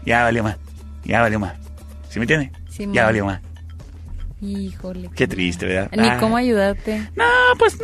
[0.06, 0.58] Ya valió más.
[1.04, 1.56] Ya valió más.
[2.10, 2.52] ¿Sí me entiende?
[2.70, 3.42] Sí, ya valió más.
[4.42, 5.10] Híjole.
[5.16, 5.92] Qué triste, ¿verdad?
[5.96, 6.18] Ni Ay.
[6.20, 7.10] cómo ayudarte.
[7.16, 7.26] No,
[7.60, 7.78] pues,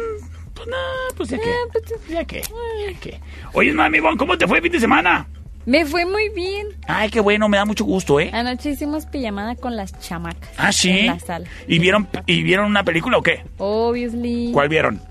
[0.54, 0.76] pues no,
[1.16, 1.54] pues ya que.
[2.10, 3.20] Ya que, ya que.
[3.54, 5.28] Oye, mami, Ivonne, ¿cómo te fue el fin de semana?
[5.66, 6.68] Me fue muy bien.
[6.88, 8.32] Ay, qué bueno, me da mucho gusto, ¿eh?
[8.34, 10.50] Anoche hicimos pijamada con las chamacas.
[10.58, 10.90] Ah, sí.
[10.90, 11.46] En la sala.
[11.68, 13.44] ¿Y vieron, ¿Y vieron una película o qué?
[13.58, 14.52] Obviously.
[14.54, 15.02] ¿Cuál vieron?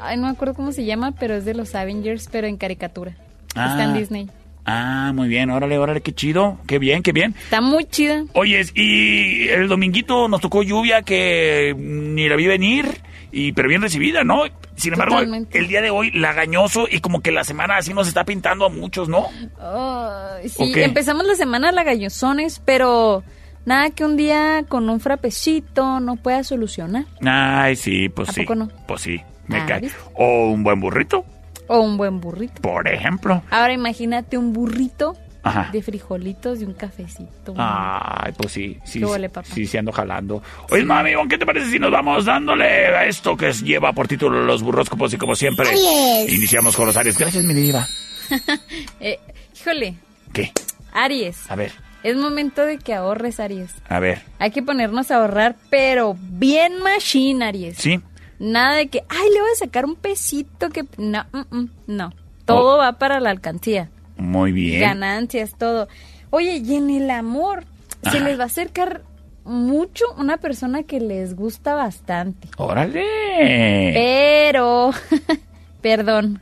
[0.00, 3.14] Ay, no me acuerdo cómo se llama, pero es de los Avengers, pero en caricatura.
[3.54, 3.72] Ah.
[3.72, 4.30] Está en Disney.
[4.64, 6.58] Ah, muy bien, órale, órale, qué chido.
[6.66, 7.34] Qué bien, qué bien.
[7.44, 8.24] Está muy chida.
[8.34, 13.00] Oye, y el dominguito nos tocó lluvia que ni la vi venir,
[13.32, 14.42] y pero bien recibida, ¿no?
[14.76, 15.58] Sin embargo, Totalmente.
[15.58, 18.68] el día de hoy lagañoso y como que la semana así nos está pintando a
[18.68, 19.26] muchos, ¿no?
[19.58, 23.22] Ay, ¿O sí, empezamos la semana lagallozones, pero
[23.64, 27.04] nada que un día con un frapecito no pueda solucionar.
[27.24, 28.40] Ay, sí, pues ¿A sí.
[28.42, 28.68] poco no?
[28.86, 29.80] Pues sí, me Ah, cae.
[29.80, 29.98] ¿viste?
[30.14, 31.24] O un buen burrito,
[31.72, 32.60] O un buen burrito.
[32.62, 33.42] por ejemplo.
[33.50, 35.70] Ahora imagínate un burrito Ajá.
[35.72, 37.54] de frijolitos y un cafecito.
[37.56, 39.46] Ay, pues sí, sí, Qué sí, huele, papá.
[39.54, 40.42] sí, sí ando jalando.
[40.70, 44.42] Oye, mami, ¿qué te parece si nos vamos dándole a esto que lleva por título
[44.44, 46.32] los burroscopos y como siempre Aries.
[46.32, 47.16] iniciamos con los Aries?
[47.16, 47.86] Gracias, mi diva.
[49.00, 49.18] Eh,
[49.58, 49.94] híjole,
[50.32, 50.52] ¿Qué?
[50.92, 51.50] Aries.
[51.50, 53.70] A ver, Es momento de que ahorres, Aries.
[53.88, 54.22] a ver.
[54.38, 57.76] Hay que ponernos a ahorrar, pero bien machine, Aries.
[57.78, 58.00] Sí,
[58.40, 60.86] Nada de que, ay, le voy a sacar un pesito que...
[60.96, 62.12] No, mm, mm, no.
[62.46, 63.90] Todo va para la alcancía.
[64.16, 64.80] Muy bien.
[64.80, 65.88] Ganancias, todo.
[66.30, 67.64] Oye, y en el amor,
[68.10, 69.02] se les va a acercar
[69.44, 72.48] mucho una persona que les gusta bastante.
[72.56, 73.92] ¡Órale!
[73.94, 74.90] Pero,
[75.82, 76.40] perdón.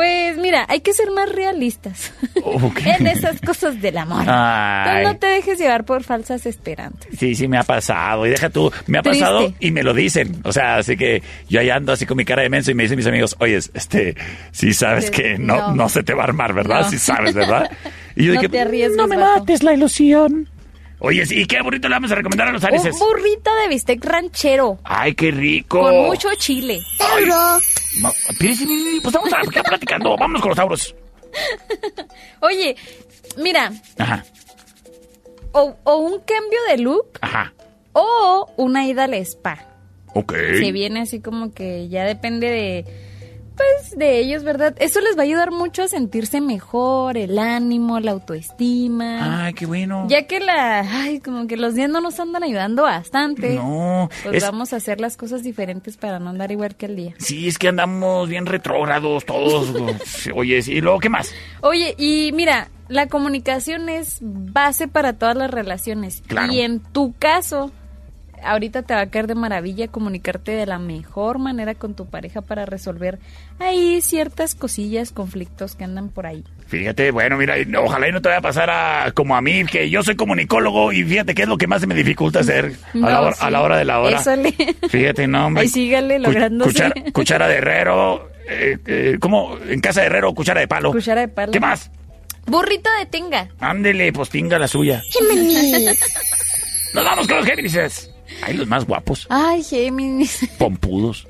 [0.00, 2.12] Pues mira, hay que ser más realistas
[2.86, 4.24] en esas cosas del amor.
[4.26, 5.04] Ay.
[5.04, 7.06] No te dejes llevar por falsas esperanzas.
[7.18, 8.26] Sí, sí, me ha pasado.
[8.26, 9.20] Y deja tú, me ha Triste.
[9.20, 10.40] pasado y me lo dicen.
[10.44, 12.84] O sea, así que yo ahí ando así con mi cara de menso y me
[12.84, 14.16] dicen mis amigos, oye, este,
[14.52, 15.74] sí sabes que no, No.
[15.74, 15.88] no.
[15.90, 16.80] se te va a armar, ¿verdad?
[16.84, 16.90] No.
[16.90, 17.70] Sí sabes, ¿verdad?
[18.16, 20.48] Y yo No dije, te arriesgues, no me mates la ilusión.
[21.00, 22.94] Oye, ¿y qué burrito le vamos a recomendar a los Un arises?
[22.98, 25.80] burrito de bistec ranchero Ay, qué rico.
[25.80, 26.80] con mucho chile.
[27.96, 29.30] Sí, pues estamos
[29.68, 30.16] platicando.
[30.16, 30.94] Vámonos con los sauros.
[32.40, 32.76] Oye,
[33.38, 34.24] mira, Ajá,
[35.52, 37.52] o, o un cambio de look ajá.
[37.92, 39.64] o una ida al spa.
[40.14, 40.32] Ok.
[40.60, 42.84] Se viene así como que ya depende de
[43.60, 44.74] pues de ellos, ¿verdad?
[44.78, 49.44] Eso les va a ayudar mucho a sentirse mejor, el ánimo, la autoestima.
[49.46, 50.06] Ay, qué bueno.
[50.08, 53.54] Ya que la, ay, como que los días no nos andan ayudando bastante.
[53.54, 56.96] No, Pues es- vamos a hacer las cosas diferentes para no andar igual que el
[56.96, 57.14] día.
[57.18, 59.68] Sí, es que andamos bien retrógrados todos.
[60.34, 61.32] Oye, sí, ¿y luego qué más?
[61.62, 66.22] Oye, y mira, la comunicación es base para todas las relaciones.
[66.26, 66.52] Claro.
[66.52, 67.70] Y en tu caso,
[68.44, 72.40] ahorita te va a caer de maravilla comunicarte de la mejor manera con tu pareja
[72.40, 73.18] para resolver
[73.58, 76.44] ahí ciertas cosillas, conflictos que andan por ahí.
[76.66, 79.90] Fíjate, bueno, mira, ojalá y no te vaya a pasar a, como a mí, que
[79.90, 82.98] yo soy comunicólogo y fíjate que es lo que más se me dificulta hacer a,
[82.98, 84.20] la, hora, a la hora de la hora.
[84.20, 84.52] Eso le-
[84.88, 85.62] Fíjate, no, hombre.
[85.62, 86.70] Ahí sígale lográndose.
[86.70, 89.56] Cuchara, cuchara de herrero, eh, eh, ¿cómo?
[89.68, 90.92] En casa de herrero, cuchara de palo.
[90.92, 91.52] Cuchara de palo.
[91.52, 91.90] ¿Qué más?
[92.46, 93.48] Burrito de tenga.
[93.60, 95.02] Ándele, pues tinga la suya.
[96.94, 98.10] Nos vamos con los Géminis.
[98.42, 100.48] Ay, los más guapos, Ay, Géminis.
[100.58, 101.26] pompudos.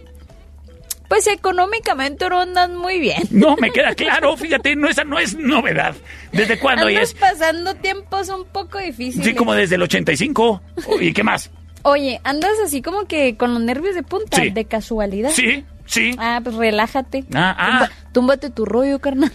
[1.09, 3.21] Pues económicamente no andan muy bien.
[3.31, 5.97] No, me queda claro, fíjate, no, esa no es novedad.
[6.33, 7.15] ¿Desde cuándo Andas es?
[7.15, 9.27] pasando tiempos un poco difíciles.
[9.27, 10.63] Sí, como desde el 85.
[11.01, 11.51] ¿Y qué más?
[11.83, 14.51] Oye, andas así como que con los nervios de punta, Sí.
[14.51, 15.31] de casualidad.
[15.31, 16.15] Sí, sí.
[16.19, 17.25] Ah, pues relájate.
[17.35, 17.89] Ah, ah.
[18.13, 19.31] Túmbate tu rollo, carnal.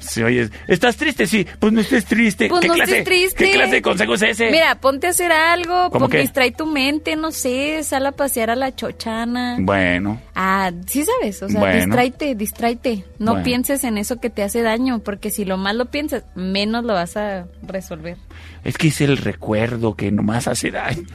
[0.00, 1.26] Sí, oye, ¿estás triste?
[1.26, 2.48] Sí, pues no estés triste.
[2.48, 3.44] Pues ¿Qué no clase, estés triste.
[3.44, 4.50] ¿Qué clase de consejo es ese?
[4.50, 6.18] Mira, ponte a hacer algo, ¿Cómo qué?
[6.20, 9.58] distrae tu mente, no sé, sal a pasear a la chochana.
[9.60, 11.76] Bueno, Ah, sí sabes, o sea, Bueno.
[11.84, 13.04] distráete, distráete.
[13.18, 13.44] No Bueno.
[13.44, 16.94] pienses en eso que te hace daño, porque si lo más lo piensas, menos lo
[16.94, 18.16] vas a resolver.
[18.64, 21.06] es que es el recuerdo que nomás hace daño.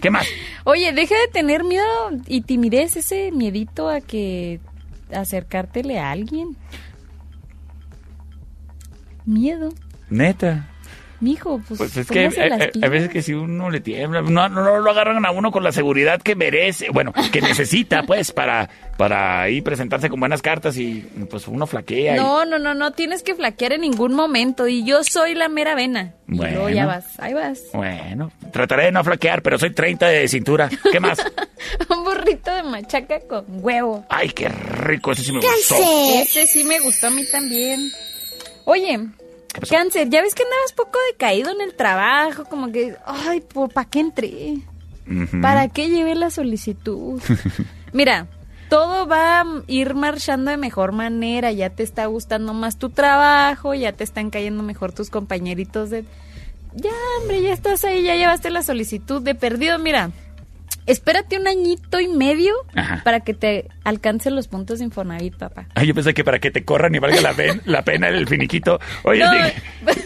[0.00, 0.26] ¿Qué más?
[0.64, 4.60] Oye, deja de tener miedo y timidez, ese miedito a que
[5.12, 6.56] acercártele a alguien.
[9.24, 9.70] Miedo,
[10.10, 10.68] Neta.
[11.24, 12.90] Mijo, pues, Pues es que a, a- a pilas.
[12.90, 15.72] veces que si uno le tiembla, no, no, no lo agarran a uno con la
[15.72, 21.00] seguridad que merece, bueno, que necesita, pues, para, para ahí presentarse con buenas cartas y
[21.30, 22.14] pues uno flaquea.
[22.14, 25.48] y- No, no, no, no tienes que flaquear en ningún momento y yo soy la
[25.48, 26.12] mera vena.
[26.28, 26.54] Y Bueno.
[26.54, 27.60] luego ya vas, ahí vas.
[27.72, 30.70] Bueno, trataré de no flaquear, pero soy 30 de cintura.
[30.92, 31.18] ¿Qué más?
[31.90, 34.04] Un burrito de machaca con huevo.
[34.08, 35.76] Ay, qué rico, ese sí me gustó.
[36.22, 37.90] Ese sí me gustó a mí también.
[38.64, 38.98] Oye,
[39.60, 43.42] cáncer, ya ves que andabas poco decaído en el trabajo, como que, ay,
[43.72, 44.58] ¿para qué entré?
[45.40, 47.20] ¿Para qué llevé la solicitud?
[47.92, 48.26] Mira,
[48.68, 53.74] todo va a ir marchando de mejor manera, ya te está gustando más tu trabajo,
[53.74, 56.04] ya te están cayendo mejor tus compañeritos de...
[56.74, 56.90] Ya,
[57.20, 60.10] hombre, ya estás ahí, ya llevaste la solicitud de perdido, mira.
[60.86, 63.00] Espérate un añito y medio Ajá.
[63.04, 65.66] para que te alcancen los puntos de Infonavit, papá.
[65.74, 68.26] Ay, yo pensé que para que te corran y valga la, pen- la pena el
[68.28, 68.78] finiquito.
[69.02, 69.32] Oye, No,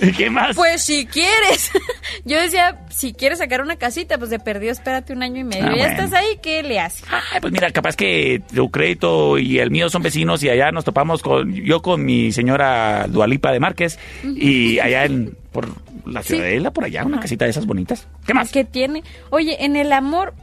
[0.09, 0.55] ¿y ¿qué más?
[0.57, 1.71] Pues si quieres.
[2.25, 5.65] Yo decía, si quieres sacar una casita, pues de perdido espérate un año y medio.
[5.67, 6.05] Ah, ya bueno.
[6.05, 7.05] estás ahí, ¿qué le haces?
[7.33, 10.85] Ay, pues mira, capaz que tu crédito y el mío son vecinos y allá nos
[10.85, 15.69] topamos con yo con mi señora Dualipa de Márquez y allá en por
[16.07, 16.35] la Sí.
[16.35, 18.07] ciudadela por allá una casita de esas bonitas.
[18.27, 18.51] ¿Qué más?
[18.53, 19.03] ¿Qué tiene?
[19.31, 20.35] Oye, en el amor,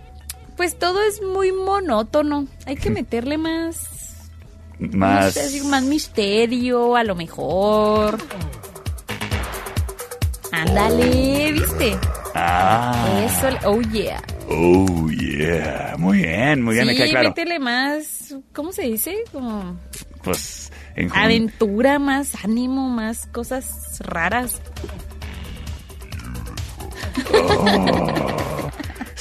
[0.55, 2.47] pues todo es muy monótono.
[2.65, 3.91] Hay que meterle más...
[4.77, 8.17] Más más misterio, a lo mejor.
[10.51, 11.97] Ándale, ¿viste?
[12.33, 13.25] Ah.
[13.25, 14.21] Eso, oh yeah.
[14.49, 15.95] Oh yeah.
[15.97, 17.29] Muy bien, muy bien, me sí, queda claro.
[17.29, 19.15] métele más, ¿cómo se dice?
[19.31, 19.79] Como
[20.23, 24.61] Pues en aventura, más ánimo, más cosas raras.
[27.15, 27.94] 625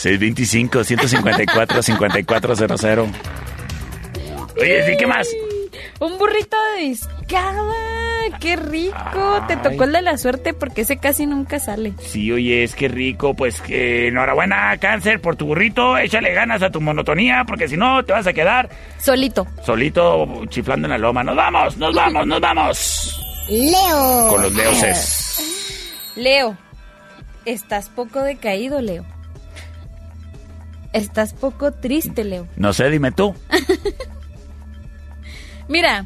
[0.04, 2.84] 154 5400.
[4.60, 5.28] Oye, ¿sí qué más?
[6.00, 7.94] Un burrito de discada
[8.40, 9.44] qué rico.
[9.48, 11.94] Te tocó el de la suerte porque ese casi nunca sale.
[11.98, 13.34] Sí, oye, es que rico.
[13.34, 15.96] Pues que enhorabuena, cáncer, por tu burrito.
[15.96, 18.68] Échale ganas a tu monotonía, porque si no, te vas a quedar
[18.98, 19.46] Solito.
[19.64, 21.24] solito chiflando en la loma.
[21.24, 23.20] ¡Nos vamos, nos vamos, nos vamos!
[23.48, 24.28] Leo.
[24.28, 26.12] Con los leoses.
[26.16, 26.56] Leo,
[27.44, 29.04] estás poco decaído, Leo.
[30.94, 32.46] Estás poco triste, Leo.
[32.56, 33.34] No sé, dime tú.
[35.68, 36.04] Mira,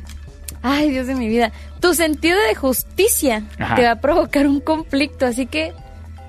[0.62, 3.74] ay Dios de mi vida, tu sentido de justicia Ajá.
[3.74, 5.72] te va a provocar un conflicto, así que,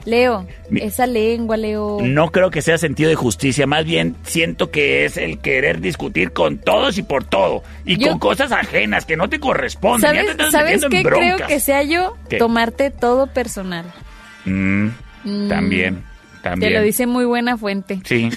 [0.06, 2.00] Leo, Mi- esa lengua, Leo.
[2.02, 6.32] No creo que sea sentido de justicia, más bien siento que es el querer discutir
[6.32, 7.64] con todos y por todo.
[7.86, 10.14] Y Yo- con cosas ajenas que no te corresponden.
[10.16, 12.18] Ya te ¿Sabes, ¿sabes qué en creo que sea yo?
[12.30, 12.38] ¿Qué?
[12.38, 13.86] Tomarte todo personal.
[14.46, 14.88] Mm,
[15.26, 16.04] Mm, También,
[16.42, 16.72] también.
[16.72, 18.02] Te lo dice muy buena fuente.
[18.06, 18.30] Sí,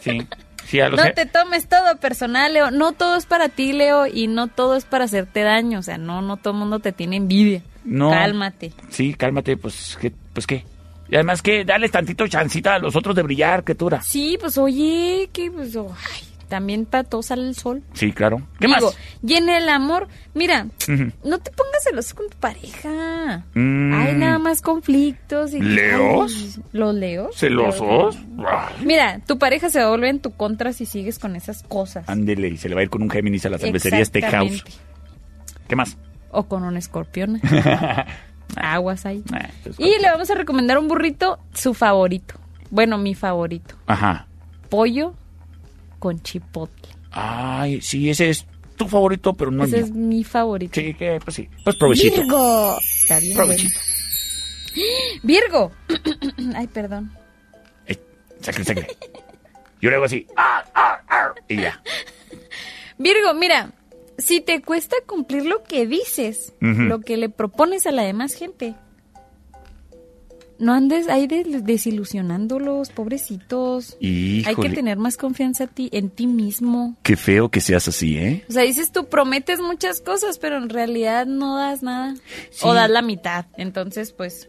[0.00, 0.26] sí.
[0.66, 2.70] Sí, a los No te tomes todo personal, Leo.
[2.70, 5.78] No todo es para ti, Leo, y no todo es para hacerte daño.
[5.78, 7.62] O sea, no, no todo el mundo te tiene envidia.
[7.84, 8.10] No.
[8.10, 8.72] Cálmate.
[8.90, 10.12] Sí, cálmate, pues, ¿qué?
[10.32, 10.64] Pues, ¿qué?
[11.08, 14.00] Y además que dales tantito chancita a los otros de brillar, criatura.
[14.02, 17.82] Sí, pues oye, que pues, oh, ay, también para todos sale el sol.
[17.92, 18.42] Sí, claro.
[18.58, 18.96] ¿Qué Digo, más?
[19.22, 20.66] Y en el amor, mira,
[21.24, 23.44] no te pongas celoso con tu pareja.
[23.54, 23.94] Mm.
[23.94, 25.54] Hay nada más conflictos.
[25.54, 26.32] Y, ¿Leos?
[26.56, 27.36] Ay, ¿Los leos?
[27.36, 28.18] ¿Celosos?
[28.46, 28.84] Ay.
[28.84, 32.08] Mira, tu pareja se va a volver en tu contra si sigues con esas cosas.
[32.08, 34.52] Ándele, y se le va a ir con un Géminis a la cervecería Steakhouse.
[34.52, 34.94] Exactamente.
[35.68, 35.96] ¿Qué más?
[36.30, 37.40] O con un escorpión.
[38.56, 39.22] Aguas ahí.
[39.32, 42.34] Ah, pues, Y le vamos a recomendar un burrito, su favorito.
[42.70, 43.76] Bueno, mi favorito.
[43.86, 44.26] Ajá.
[44.68, 45.14] Pollo
[46.04, 46.90] con chipotle.
[47.12, 48.44] Ay, sí, ese es
[48.76, 49.84] tu favorito, pero no el Ese mío.
[49.86, 50.78] es mi favorito.
[50.78, 51.48] Sí, que, pues sí.
[51.64, 52.20] Pues provechito.
[52.20, 52.78] Virgo.
[53.00, 53.80] Está bien Provechito.
[54.74, 54.92] bueno.
[55.22, 55.72] Virgo.
[56.56, 57.10] Ay, perdón.
[58.42, 58.86] Sacle, sacle.
[59.80, 60.26] Yo le hago así.
[60.36, 61.80] Ah, ah, ah, y ya.
[62.98, 63.72] Virgo, mira,
[64.18, 66.82] si te cuesta cumplir lo que dices, Ujú.
[66.82, 68.74] lo que le propones a la demás gente,
[70.58, 73.96] no andes ahí de- desilusionándolos, pobrecitos.
[74.00, 76.96] Hay que tener más confianza ti, en ti mismo.
[77.02, 78.44] Qué feo que seas así, ¿eh?
[78.48, 82.14] O sea, dices tú prometes muchas cosas, pero en realidad no das nada.
[82.50, 82.60] Sí.
[82.62, 83.46] O das la mitad.
[83.56, 84.48] Entonces, pues,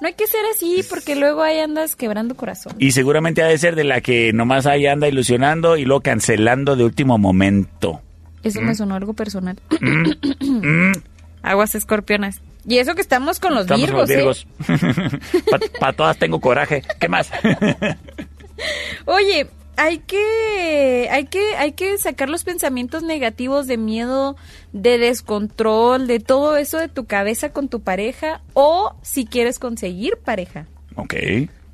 [0.00, 2.74] no hay que ser así porque luego ahí andas quebrando corazón.
[2.78, 6.76] Y seguramente ha de ser de la que nomás ahí anda ilusionando y luego cancelando
[6.76, 8.00] de último momento.
[8.44, 9.58] Eso me sonó algo personal.
[9.80, 10.92] Mm,
[11.42, 12.40] Aguas escorpionas.
[12.68, 15.20] Y eso que estamos con los estamos con virgos, los virgos.
[15.80, 16.82] Para todas tengo coraje.
[17.00, 17.30] ¿Qué más?
[17.42, 17.96] ¿eh?
[19.06, 24.36] Oye, hay que, hay que, hay que sacar los pensamientos negativos de miedo,
[24.72, 30.18] de descontrol, de todo eso de tu cabeza con tu pareja o si quieres conseguir
[30.18, 30.66] pareja.
[30.96, 31.14] ok.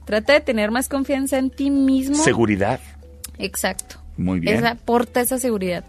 [0.05, 2.17] Trata de tener más confianza en ti mismo.
[2.17, 2.79] Seguridad.
[3.39, 3.97] Exacto.
[4.17, 4.59] Muy bien.
[4.59, 5.83] Esa, aporta esa seguridad.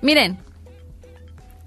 [0.00, 0.38] Miren,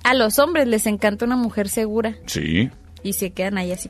[0.03, 2.72] a los hombres les encanta una mujer segura Sí,
[3.03, 3.90] y se quedan ahí así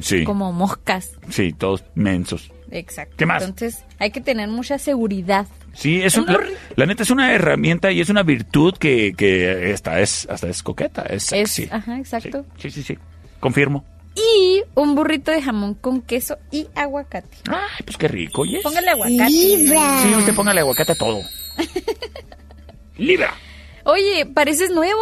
[0.00, 0.24] sí.
[0.24, 1.10] como moscas.
[1.30, 2.50] Sí, todos mensos.
[2.70, 3.14] Exacto.
[3.18, 3.42] ¿Qué más?
[3.42, 5.46] Entonces hay que tener mucha seguridad.
[5.74, 6.58] Sí, es un- la, burrito.
[6.76, 10.62] la neta es una herramienta y es una virtud que, que hasta es hasta es
[10.62, 11.68] coqueta, es Es, sexy.
[11.70, 12.46] ajá, exacto.
[12.58, 12.96] Sí, sí, sí.
[13.40, 13.84] Confirmo.
[14.14, 17.38] Y un burrito de jamón con queso y aguacate.
[17.48, 18.62] Ay, pues qué rico, ¿oyes?
[18.62, 19.30] Póngale aguacate.
[19.30, 20.02] Libra.
[20.02, 21.20] Sí, usted póngale aguacate a todo.
[22.98, 23.34] Libra.
[23.84, 25.00] Oye, pareces nuevo.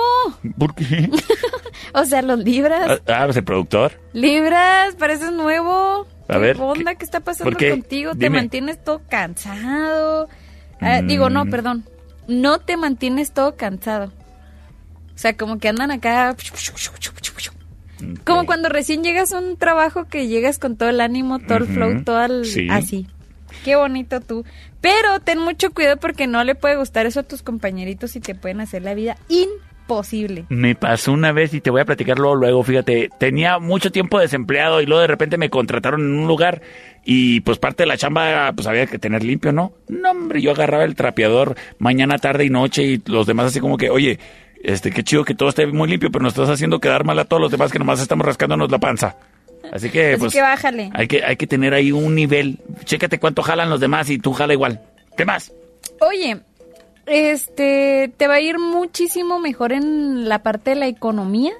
[0.58, 1.10] ¿Por qué?
[1.92, 3.00] O sea, los libras.
[3.08, 3.92] Ah, pues el productor.
[4.12, 6.06] Libras, pareces nuevo.
[6.28, 6.92] A ¿Qué ver, onda?
[6.92, 7.70] ¿qué- ¿Qué está pasando qué?
[7.70, 8.14] contigo?
[8.14, 10.28] Te mantienes todo cansado.
[10.80, 11.50] Ah, Digo, no, Mm.
[11.50, 11.84] perdón.
[12.28, 14.12] No te mantienes todo cansado.
[15.14, 16.36] O sea, como que andan acá.
[18.24, 21.66] Como cuando recién llegas a un trabajo que llegas con todo el ánimo, todo el
[21.66, 22.68] flow, todo el, sí.
[22.70, 23.06] así.
[23.64, 24.44] Qué bonito tú.
[24.80, 28.34] Pero ten mucho cuidado porque no le puede gustar eso a tus compañeritos y te
[28.34, 30.46] pueden hacer la vida imposible.
[30.48, 34.80] Me pasó una vez y te voy a platicarlo luego, fíjate, tenía mucho tiempo desempleado
[34.80, 36.62] y luego de repente me contrataron en un lugar
[37.04, 39.72] y pues parte de la chamba pues había que tener limpio, ¿no?
[39.88, 43.76] No, hombre, yo agarraba el trapeador mañana, tarde y noche y los demás así como
[43.76, 44.18] que, oye,
[44.62, 47.24] este, qué chido que todo esté muy limpio, pero nos estás haciendo quedar mal a
[47.24, 49.16] todos los demás que nomás estamos rascándonos la panza.
[49.72, 50.90] Así que, Así pues, que bájale.
[50.94, 52.58] hay que, hay que tener ahí un nivel.
[52.84, 54.80] Chécate cuánto jalan los demás y tú jala igual.
[55.16, 55.52] ¿Qué más?
[56.00, 56.40] Oye,
[57.06, 61.52] este, te va a ir muchísimo mejor en la parte de la economía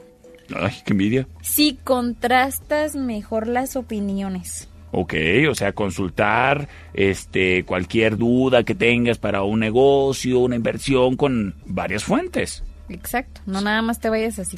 [0.55, 1.27] Ay, qué envidia.
[1.43, 4.69] si contrastas mejor las opiniones.
[4.93, 5.15] Ok,
[5.49, 12.03] o sea, consultar este cualquier duda que tengas para un negocio, una inversión con varias
[12.03, 12.65] fuentes.
[12.89, 14.57] Exacto, no nada más te vayas así.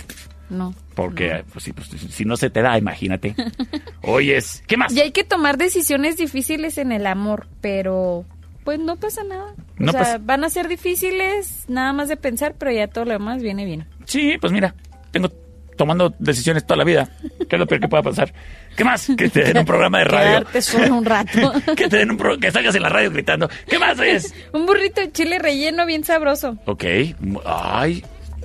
[0.53, 0.75] No.
[0.95, 3.35] Porque pues, sí, pues, si no se te da, imagínate.
[4.03, 4.93] Oyes, ¿qué más?
[4.93, 8.25] Y hay que tomar decisiones difíciles en el amor, pero
[8.65, 9.55] pues no pasa nada.
[9.57, 13.05] O No sea, pasa- van a ser difíciles nada más de pensar, pero ya todo
[13.07, 13.87] lo demás viene bien.
[14.05, 14.75] Sí, pues mira,
[15.11, 15.29] tengo
[15.77, 17.09] tomando decisiones toda la vida.
[17.49, 18.33] ¿Qué es lo peor que pueda pasar?
[18.77, 19.09] ¿Qué más?
[19.17, 20.05] Que te den un programa de
[20.45, 20.47] radio.
[20.61, 21.53] Solo un rato.
[21.77, 23.49] que te den un pro- que salgas en la radio gritando.
[23.67, 24.33] ¿Qué más es?
[24.53, 26.59] un burrito de chile relleno bien sabroso.
[26.67, 26.85] Ok.
[27.45, 28.05] Ay,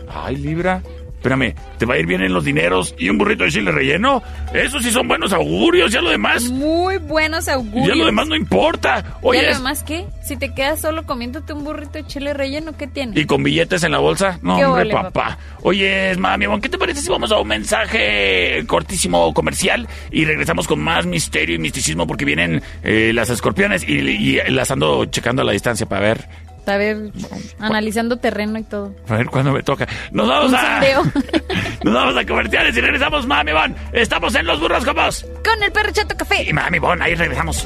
[0.10, 0.82] ay, Libra.
[1.28, 4.24] Espérame, ¿te va a ir bien en los dineros y un burrito de chile relleno?
[4.54, 6.44] Esos sí son buenos augurios, ya lo demás.
[6.49, 7.86] Muy buenos augurios.
[7.86, 9.18] Ya lo demás no importa.
[9.22, 10.06] Oye, ¿Ya lo demás qué?
[10.24, 13.20] Si te quedas solo comiéndote un burrito de chile relleno, ¿qué tiene?
[13.20, 14.40] ¿y con billetes en la bolsa?
[14.41, 15.12] No, ¿Qué hombre, ole, papá.
[15.12, 15.38] papá?
[15.64, 20.80] Oye, mami, ¿qué te parece si vamos a un mensaje cortísimo comercial y regresamos con
[20.80, 25.45] más misterio y misticismo porque vienen eh, las escorpiones y, y las ando checando a
[25.45, 26.30] la distancia para ver,
[26.68, 27.11] A ver,
[27.60, 28.94] analizando terreno y todo.
[29.07, 29.88] a ver cuándo me toca.
[30.11, 30.73] Nos vamos Un a...
[30.73, 31.03] sondeo.
[31.84, 33.76] Nos vamos a comerciales y regresamos, mami, Bon.
[33.94, 35.26] Estamos en los burros con vos.
[35.45, 36.44] Con el perro chato café.
[36.44, 37.65] Y mami, Bon, ahí regresamos.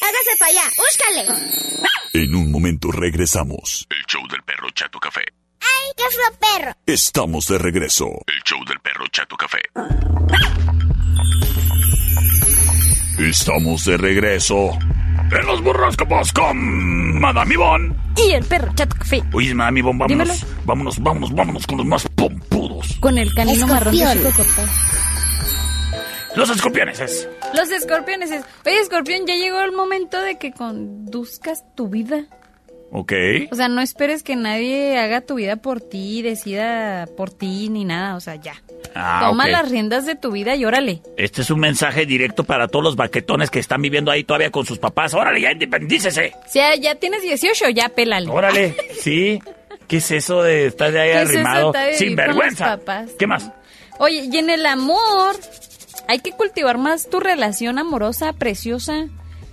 [0.00, 1.48] Hágase para allá, búscale.
[2.14, 3.86] En un momento regresamos.
[3.90, 5.22] El show del perro Chato Café.
[5.60, 6.72] ¡Ay, qué fue perro!
[6.86, 8.06] Estamos de regreso.
[8.26, 9.58] El show del perro Chato Café.
[13.18, 14.70] Estamos de regreso.
[15.32, 15.96] En los burros
[16.32, 17.96] con Madame Bon.
[18.16, 19.22] Y el perro chato café.
[19.32, 20.28] Oye, mami, Bon, vámonos.
[20.28, 20.56] Dímelo.
[20.64, 22.96] Vámonos, vámonos, vámonos con los más pompudos.
[23.00, 24.68] Con el canino marrón de chico cortado.
[26.36, 27.28] Los escorpiones es.
[27.54, 28.44] Los escorpiones es.
[28.64, 32.26] Oye, escorpión, ya llegó el momento de que conduzcas tu vida.
[32.90, 33.12] Ok.
[33.50, 37.84] O sea, no esperes que nadie haga tu vida por ti, decida por ti, ni
[37.84, 38.16] nada.
[38.16, 38.62] O sea, ya.
[38.94, 41.02] Ah, Toma las riendas de tu vida y órale.
[41.16, 44.64] Este es un mensaje directo para todos los baquetones que están viviendo ahí todavía con
[44.64, 45.12] sus papás.
[45.14, 46.32] Órale, ya independícese.
[46.46, 48.28] Si ya, ya tienes 18, ya pélale.
[48.30, 49.38] Órale, sí.
[49.86, 51.72] ¿Qué es eso de estar de ahí ¿Qué es eso de arrimado?
[51.94, 52.78] Sin vergüenza.
[53.18, 53.50] ¿Qué más?
[53.98, 55.36] Oye, y en el amor,
[56.06, 59.08] hay que cultivar más tu relación amorosa, preciosa.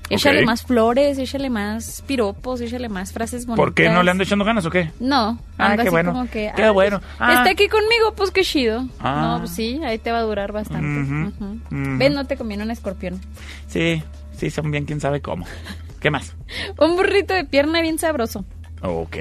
[0.09, 3.65] Échale más flores, échale más piropos, échale más frases bonitas.
[3.65, 4.91] ¿Por qué no le ando echando ganas o qué?
[4.99, 6.11] No, Ah, qué así bueno.
[6.13, 6.99] como que, Qué ah, bueno.
[6.99, 7.33] pues, Ah.
[7.37, 8.85] Está aquí conmigo, pues qué chido.
[8.99, 9.33] Ah.
[9.33, 11.31] No, pues sí, ahí te va a durar bastante.
[11.71, 13.19] Ven, no te conviene un escorpión.
[13.67, 14.03] Sí,
[14.37, 15.45] sí, son bien quién sabe cómo.
[15.99, 16.35] ¿Qué más?
[16.77, 18.45] Un burrito de pierna bien sabroso.
[18.83, 19.17] Ok.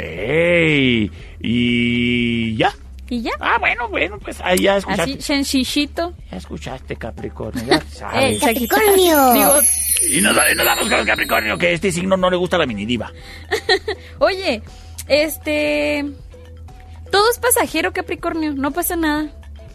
[1.40, 2.72] Y ya.
[3.10, 3.32] Y ya.
[3.38, 5.02] Ah, bueno, bueno, pues ahí ya escuchaste.
[5.12, 6.14] Así, sencillito.
[6.30, 8.36] Ya escuchaste, Capricornio, ya sabes.
[8.36, 8.38] Eh.
[8.40, 9.32] Capricornio.
[9.34, 9.52] Digo,
[10.10, 12.66] y, nos, y nos vamos con el Capricornio, que este signo no le gusta la
[12.66, 13.12] mini diva.
[14.18, 14.62] oye,
[15.08, 16.04] este...
[17.10, 18.54] Todo es pasajero, Capricornio.
[18.54, 19.28] No pasa nada.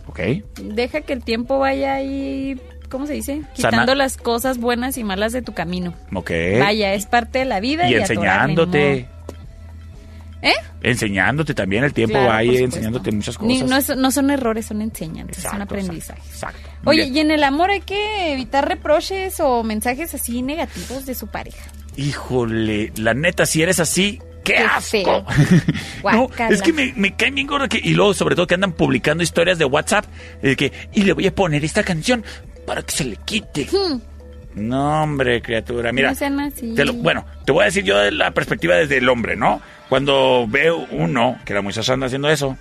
[0.08, 0.20] Ok.
[0.62, 3.42] Deja que el tiempo vaya ahí, ¿cómo se dice?
[3.54, 5.94] Sana- Quitando las cosas buenas y malas de tu camino.
[6.14, 6.32] Ok.
[6.60, 7.88] Vaya, es parte de la vida.
[7.88, 9.08] Y Y, atorarle, enseñándote.
[10.42, 10.54] ¿Eh?
[10.82, 13.70] Enseñándote también, el tiempo Claro, va ahí enseñándote muchas Ni- cosas.
[13.70, 16.26] no, es- no son errores, son enseñanzas, son Exacto, aprendizajes.
[16.26, 16.70] Exacto.
[16.86, 17.16] Oye, bien.
[17.16, 21.66] y en el amor hay que evitar reproches o mensajes así negativos de su pareja.
[21.98, 25.26] Híjole, la neta, si eres así, ¡qué, Qué asco!
[26.04, 28.72] no, es que me, me caen bien gordo que, y luego sobre todo que andan
[28.72, 30.06] publicando historias de WhatsApp
[30.42, 32.24] de que, y le voy a poner esta canción
[32.66, 33.66] para que se le quite.
[33.72, 34.00] Hmm,
[34.56, 36.10] No, hombre, criatura, mira.
[36.10, 36.74] no sean así.
[36.76, 39.62] te lo- bueno, te voy a decir yo de la perspectiva desde el hombre, ¿no?
[39.90, 42.56] Cuando veo uno, que la muchacha anda haciendo eso,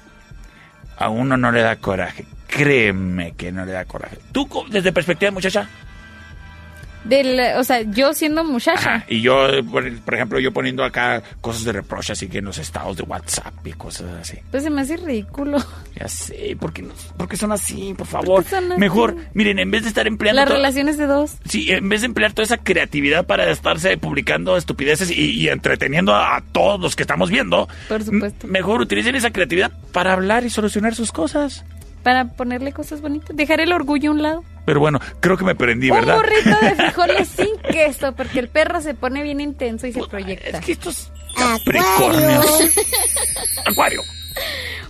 [0.97, 2.25] a uno no le da coraje.
[2.47, 4.17] Créeme que no le da coraje.
[4.33, 5.69] ¿Tú, desde perspectiva de muchacha?
[7.05, 8.97] Del, o sea, yo siendo muchacha.
[8.97, 9.05] Ajá.
[9.09, 12.59] Y yo, por, por ejemplo, yo poniendo acá cosas de reproche, así que en los
[12.59, 14.39] estados de WhatsApp y cosas así.
[14.51, 15.59] Pues se me hace ridículo.
[15.99, 16.85] Ya sé, ¿por qué,
[17.17, 17.95] por qué son así?
[17.97, 18.45] Por favor.
[18.45, 18.81] qué son así?
[18.81, 20.41] Mejor, miren, en vez de estar empleando...
[20.43, 21.33] Las relaciones de dos.
[21.49, 26.15] Sí, en vez de emplear toda esa creatividad para estarse publicando estupideces y, y entreteniendo
[26.15, 28.47] a, a todos los que estamos viendo, Por supuesto.
[28.47, 31.65] mejor utilicen esa creatividad para hablar y solucionar sus cosas.
[32.09, 33.37] Para ponerle cosas bonitas.
[33.37, 34.45] Dejar el orgullo a un lado.
[34.65, 36.17] Pero bueno, creo que me prendí, Un ¿verdad?
[36.17, 40.57] burrito de frijoles sin queso, porque el perro se pone bien intenso y se proyecta.
[40.57, 41.83] Es que estos Acuario.
[41.99, 42.63] Capricornios.
[43.67, 44.03] Acuario.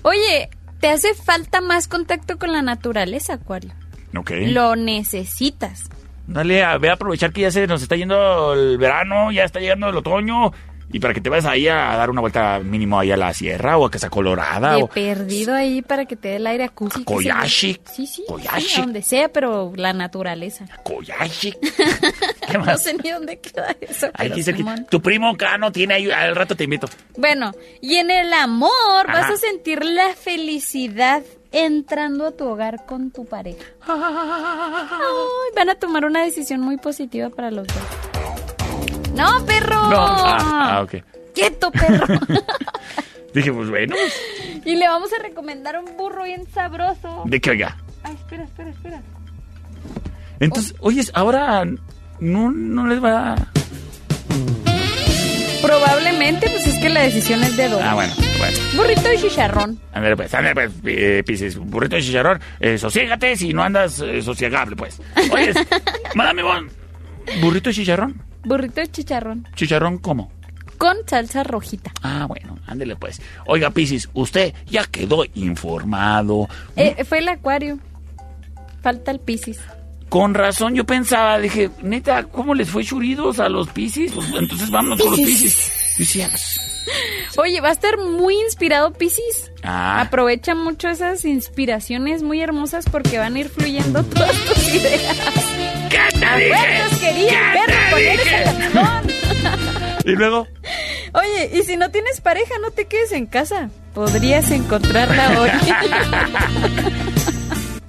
[0.02, 3.72] Oye, te hace falta más contacto con la naturaleza, Acuario.
[4.16, 4.30] Ok.
[4.42, 5.88] Lo necesitas.
[6.28, 9.58] Dale, a, ve a aprovechar que ya se nos está yendo el verano, ya está
[9.58, 10.52] llegando el otoño.
[10.90, 13.76] Y para que te vayas ahí a dar una vuelta mínimo ahí a la sierra
[13.76, 14.74] o a Casa Colorada.
[14.76, 17.12] De o perdido ahí para que te dé el aire acústico.
[17.14, 17.78] Koyashi.
[17.92, 18.24] Sí, sí.
[18.26, 18.60] Koyashi.
[18.68, 20.64] sí, donde sea, pero la naturaleza.
[20.84, 21.52] Koyashi.
[22.48, 22.82] ¿Qué No más?
[22.82, 24.08] sé ni dónde queda eso.
[24.14, 26.88] Ahí dice que tu primo acá no tiene ahí, al rato te invito.
[27.18, 27.52] Bueno,
[27.82, 33.26] y en el amor vas a sentir la felicidad entrando a tu hogar con tu
[33.26, 33.62] pareja.
[33.86, 38.17] Ay, van a tomar una decisión muy positiva para los dos.
[39.18, 39.88] No, perro.
[39.88, 39.96] No.
[39.98, 40.94] Ah, ah, ok.
[41.34, 42.06] Quieto, perro.
[43.34, 43.94] Dije, pues bueno,
[44.64, 47.22] y le vamos a recomendar un burro bien sabroso.
[47.26, 47.76] de que oiga.
[48.02, 49.02] Ay, espera, espera, espera.
[50.40, 51.64] Entonces, oye, ahora
[52.20, 53.36] no, no les va a...
[55.60, 57.80] ¿Por Probablemente, pues es que la decisión es de dos.
[57.82, 58.58] Ah, bueno, bueno.
[58.76, 59.78] Burrito y chicharrón.
[59.92, 64.22] Ándale pues, ándale pues, eh, Piscis, burrito de chicharrón, eh, sosiégate si no andas eh,
[64.22, 65.00] sosiegable, pues.
[65.32, 65.52] Oye,
[66.14, 66.68] Madame Bon,
[67.40, 69.46] burrito de chicharrón, Burrito y chicharrón.
[69.54, 70.30] chicharrón, ¿cómo?
[70.78, 71.92] Con salsa rojita.
[72.02, 73.20] Ah, bueno, ándele pues.
[73.46, 76.48] Oiga, Piscis, usted ya quedó informado.
[76.76, 77.78] Eh, fue el acuario.
[78.80, 79.58] Falta el piscis.
[80.08, 84.12] Con razón yo pensaba, dije, neta, ¿cómo les fue churidos a los Piscis?
[84.12, 85.72] Pues, entonces vámonos con los Piscis.
[85.96, 86.30] Yo decía,
[87.36, 89.50] Oye, va a estar muy inspirado Piscis.
[89.62, 95.16] ah, Aprovecha mucho esas inspiraciones muy hermosas porque van a ir fluyendo todas tus ideas.
[95.90, 96.54] ¿qué te A dije?
[96.54, 98.42] fuerzas querían ¿Qué ver te poner dije?
[98.42, 99.18] esa canción.
[100.04, 100.46] Y luego,
[101.12, 103.68] Oye, y si no tienes pareja, no te quedes en casa.
[103.92, 105.50] Podrías encontrarla hoy.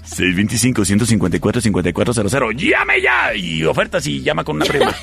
[0.04, 2.56] 625-154-5400.
[2.56, 3.34] ¡Llame ya!
[3.36, 4.94] Y ofertas y llama con una prima.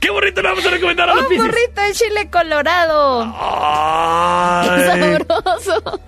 [0.00, 1.46] ¿Qué burrito le vamos a recomendar a los Un Piscis?
[1.46, 3.22] burrito de chile colorado.
[3.38, 4.68] Ay.
[5.28, 6.00] Sabroso.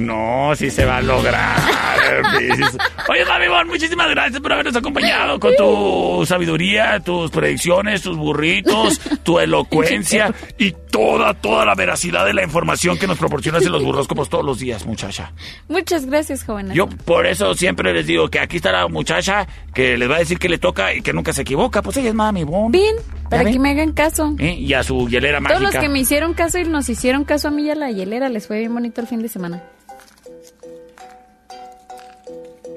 [0.00, 1.56] No, sí se va a lograr.
[2.38, 2.76] Piscis.
[3.08, 8.98] Oye, Mami Bon, muchísimas gracias por habernos acompañado con tu sabiduría, tus predicciones, tus burritos,
[9.22, 13.84] tu elocuencia y toda, toda la veracidad de la información que nos proporcionas en los
[13.84, 15.32] burroscopos todos los días, muchacha.
[15.68, 16.72] Muchas gracias, joven.
[16.72, 20.20] Yo por eso siempre les digo que aquí está la muchacha que les va a
[20.20, 21.82] decir que le toca y que nunca se equivoca.
[21.82, 22.72] Pues ella es Mami Bon.
[22.72, 22.96] Bien,
[23.28, 24.34] para que me hagan caso.
[24.38, 24.54] ¿Eh?
[24.54, 25.58] Y a su hielera mágica.
[25.58, 27.90] Todos los que me hicieron caso y nos hicieron caso a mí y a la
[27.90, 29.62] hielera les fue bien bonito el fin de semana.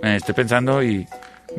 [0.03, 1.07] Eh, estoy pensando y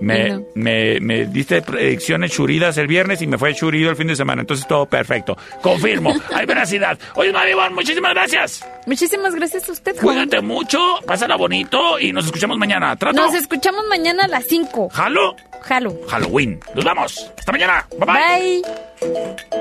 [0.00, 0.44] me, no.
[0.54, 4.42] me, me diste predicciones churidas el viernes y me fue churido el fin de semana.
[4.42, 5.36] Entonces todo perfecto.
[5.62, 6.14] Confirmo.
[6.34, 6.98] Hay veracidad.
[7.14, 8.66] Oye, Mami Bon, muchísimas gracias.
[8.86, 10.16] Muchísimas gracias a usted, joven.
[10.26, 12.94] Cuídate mucho, pásala bonito y nos escuchamos mañana.
[12.96, 13.16] ¿Trato?
[13.16, 14.90] Nos escuchamos mañana a las 5.
[14.90, 15.36] ¿Jalo?
[15.62, 15.96] Jalo.
[16.08, 16.60] Halloween.
[16.74, 17.32] Nos vamos.
[17.38, 17.86] Hasta mañana.
[17.98, 18.62] Bye bye.
[18.62, 19.54] Bye.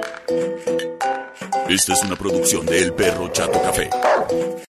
[1.69, 3.89] Esta es una producción de El Perro Chato Café.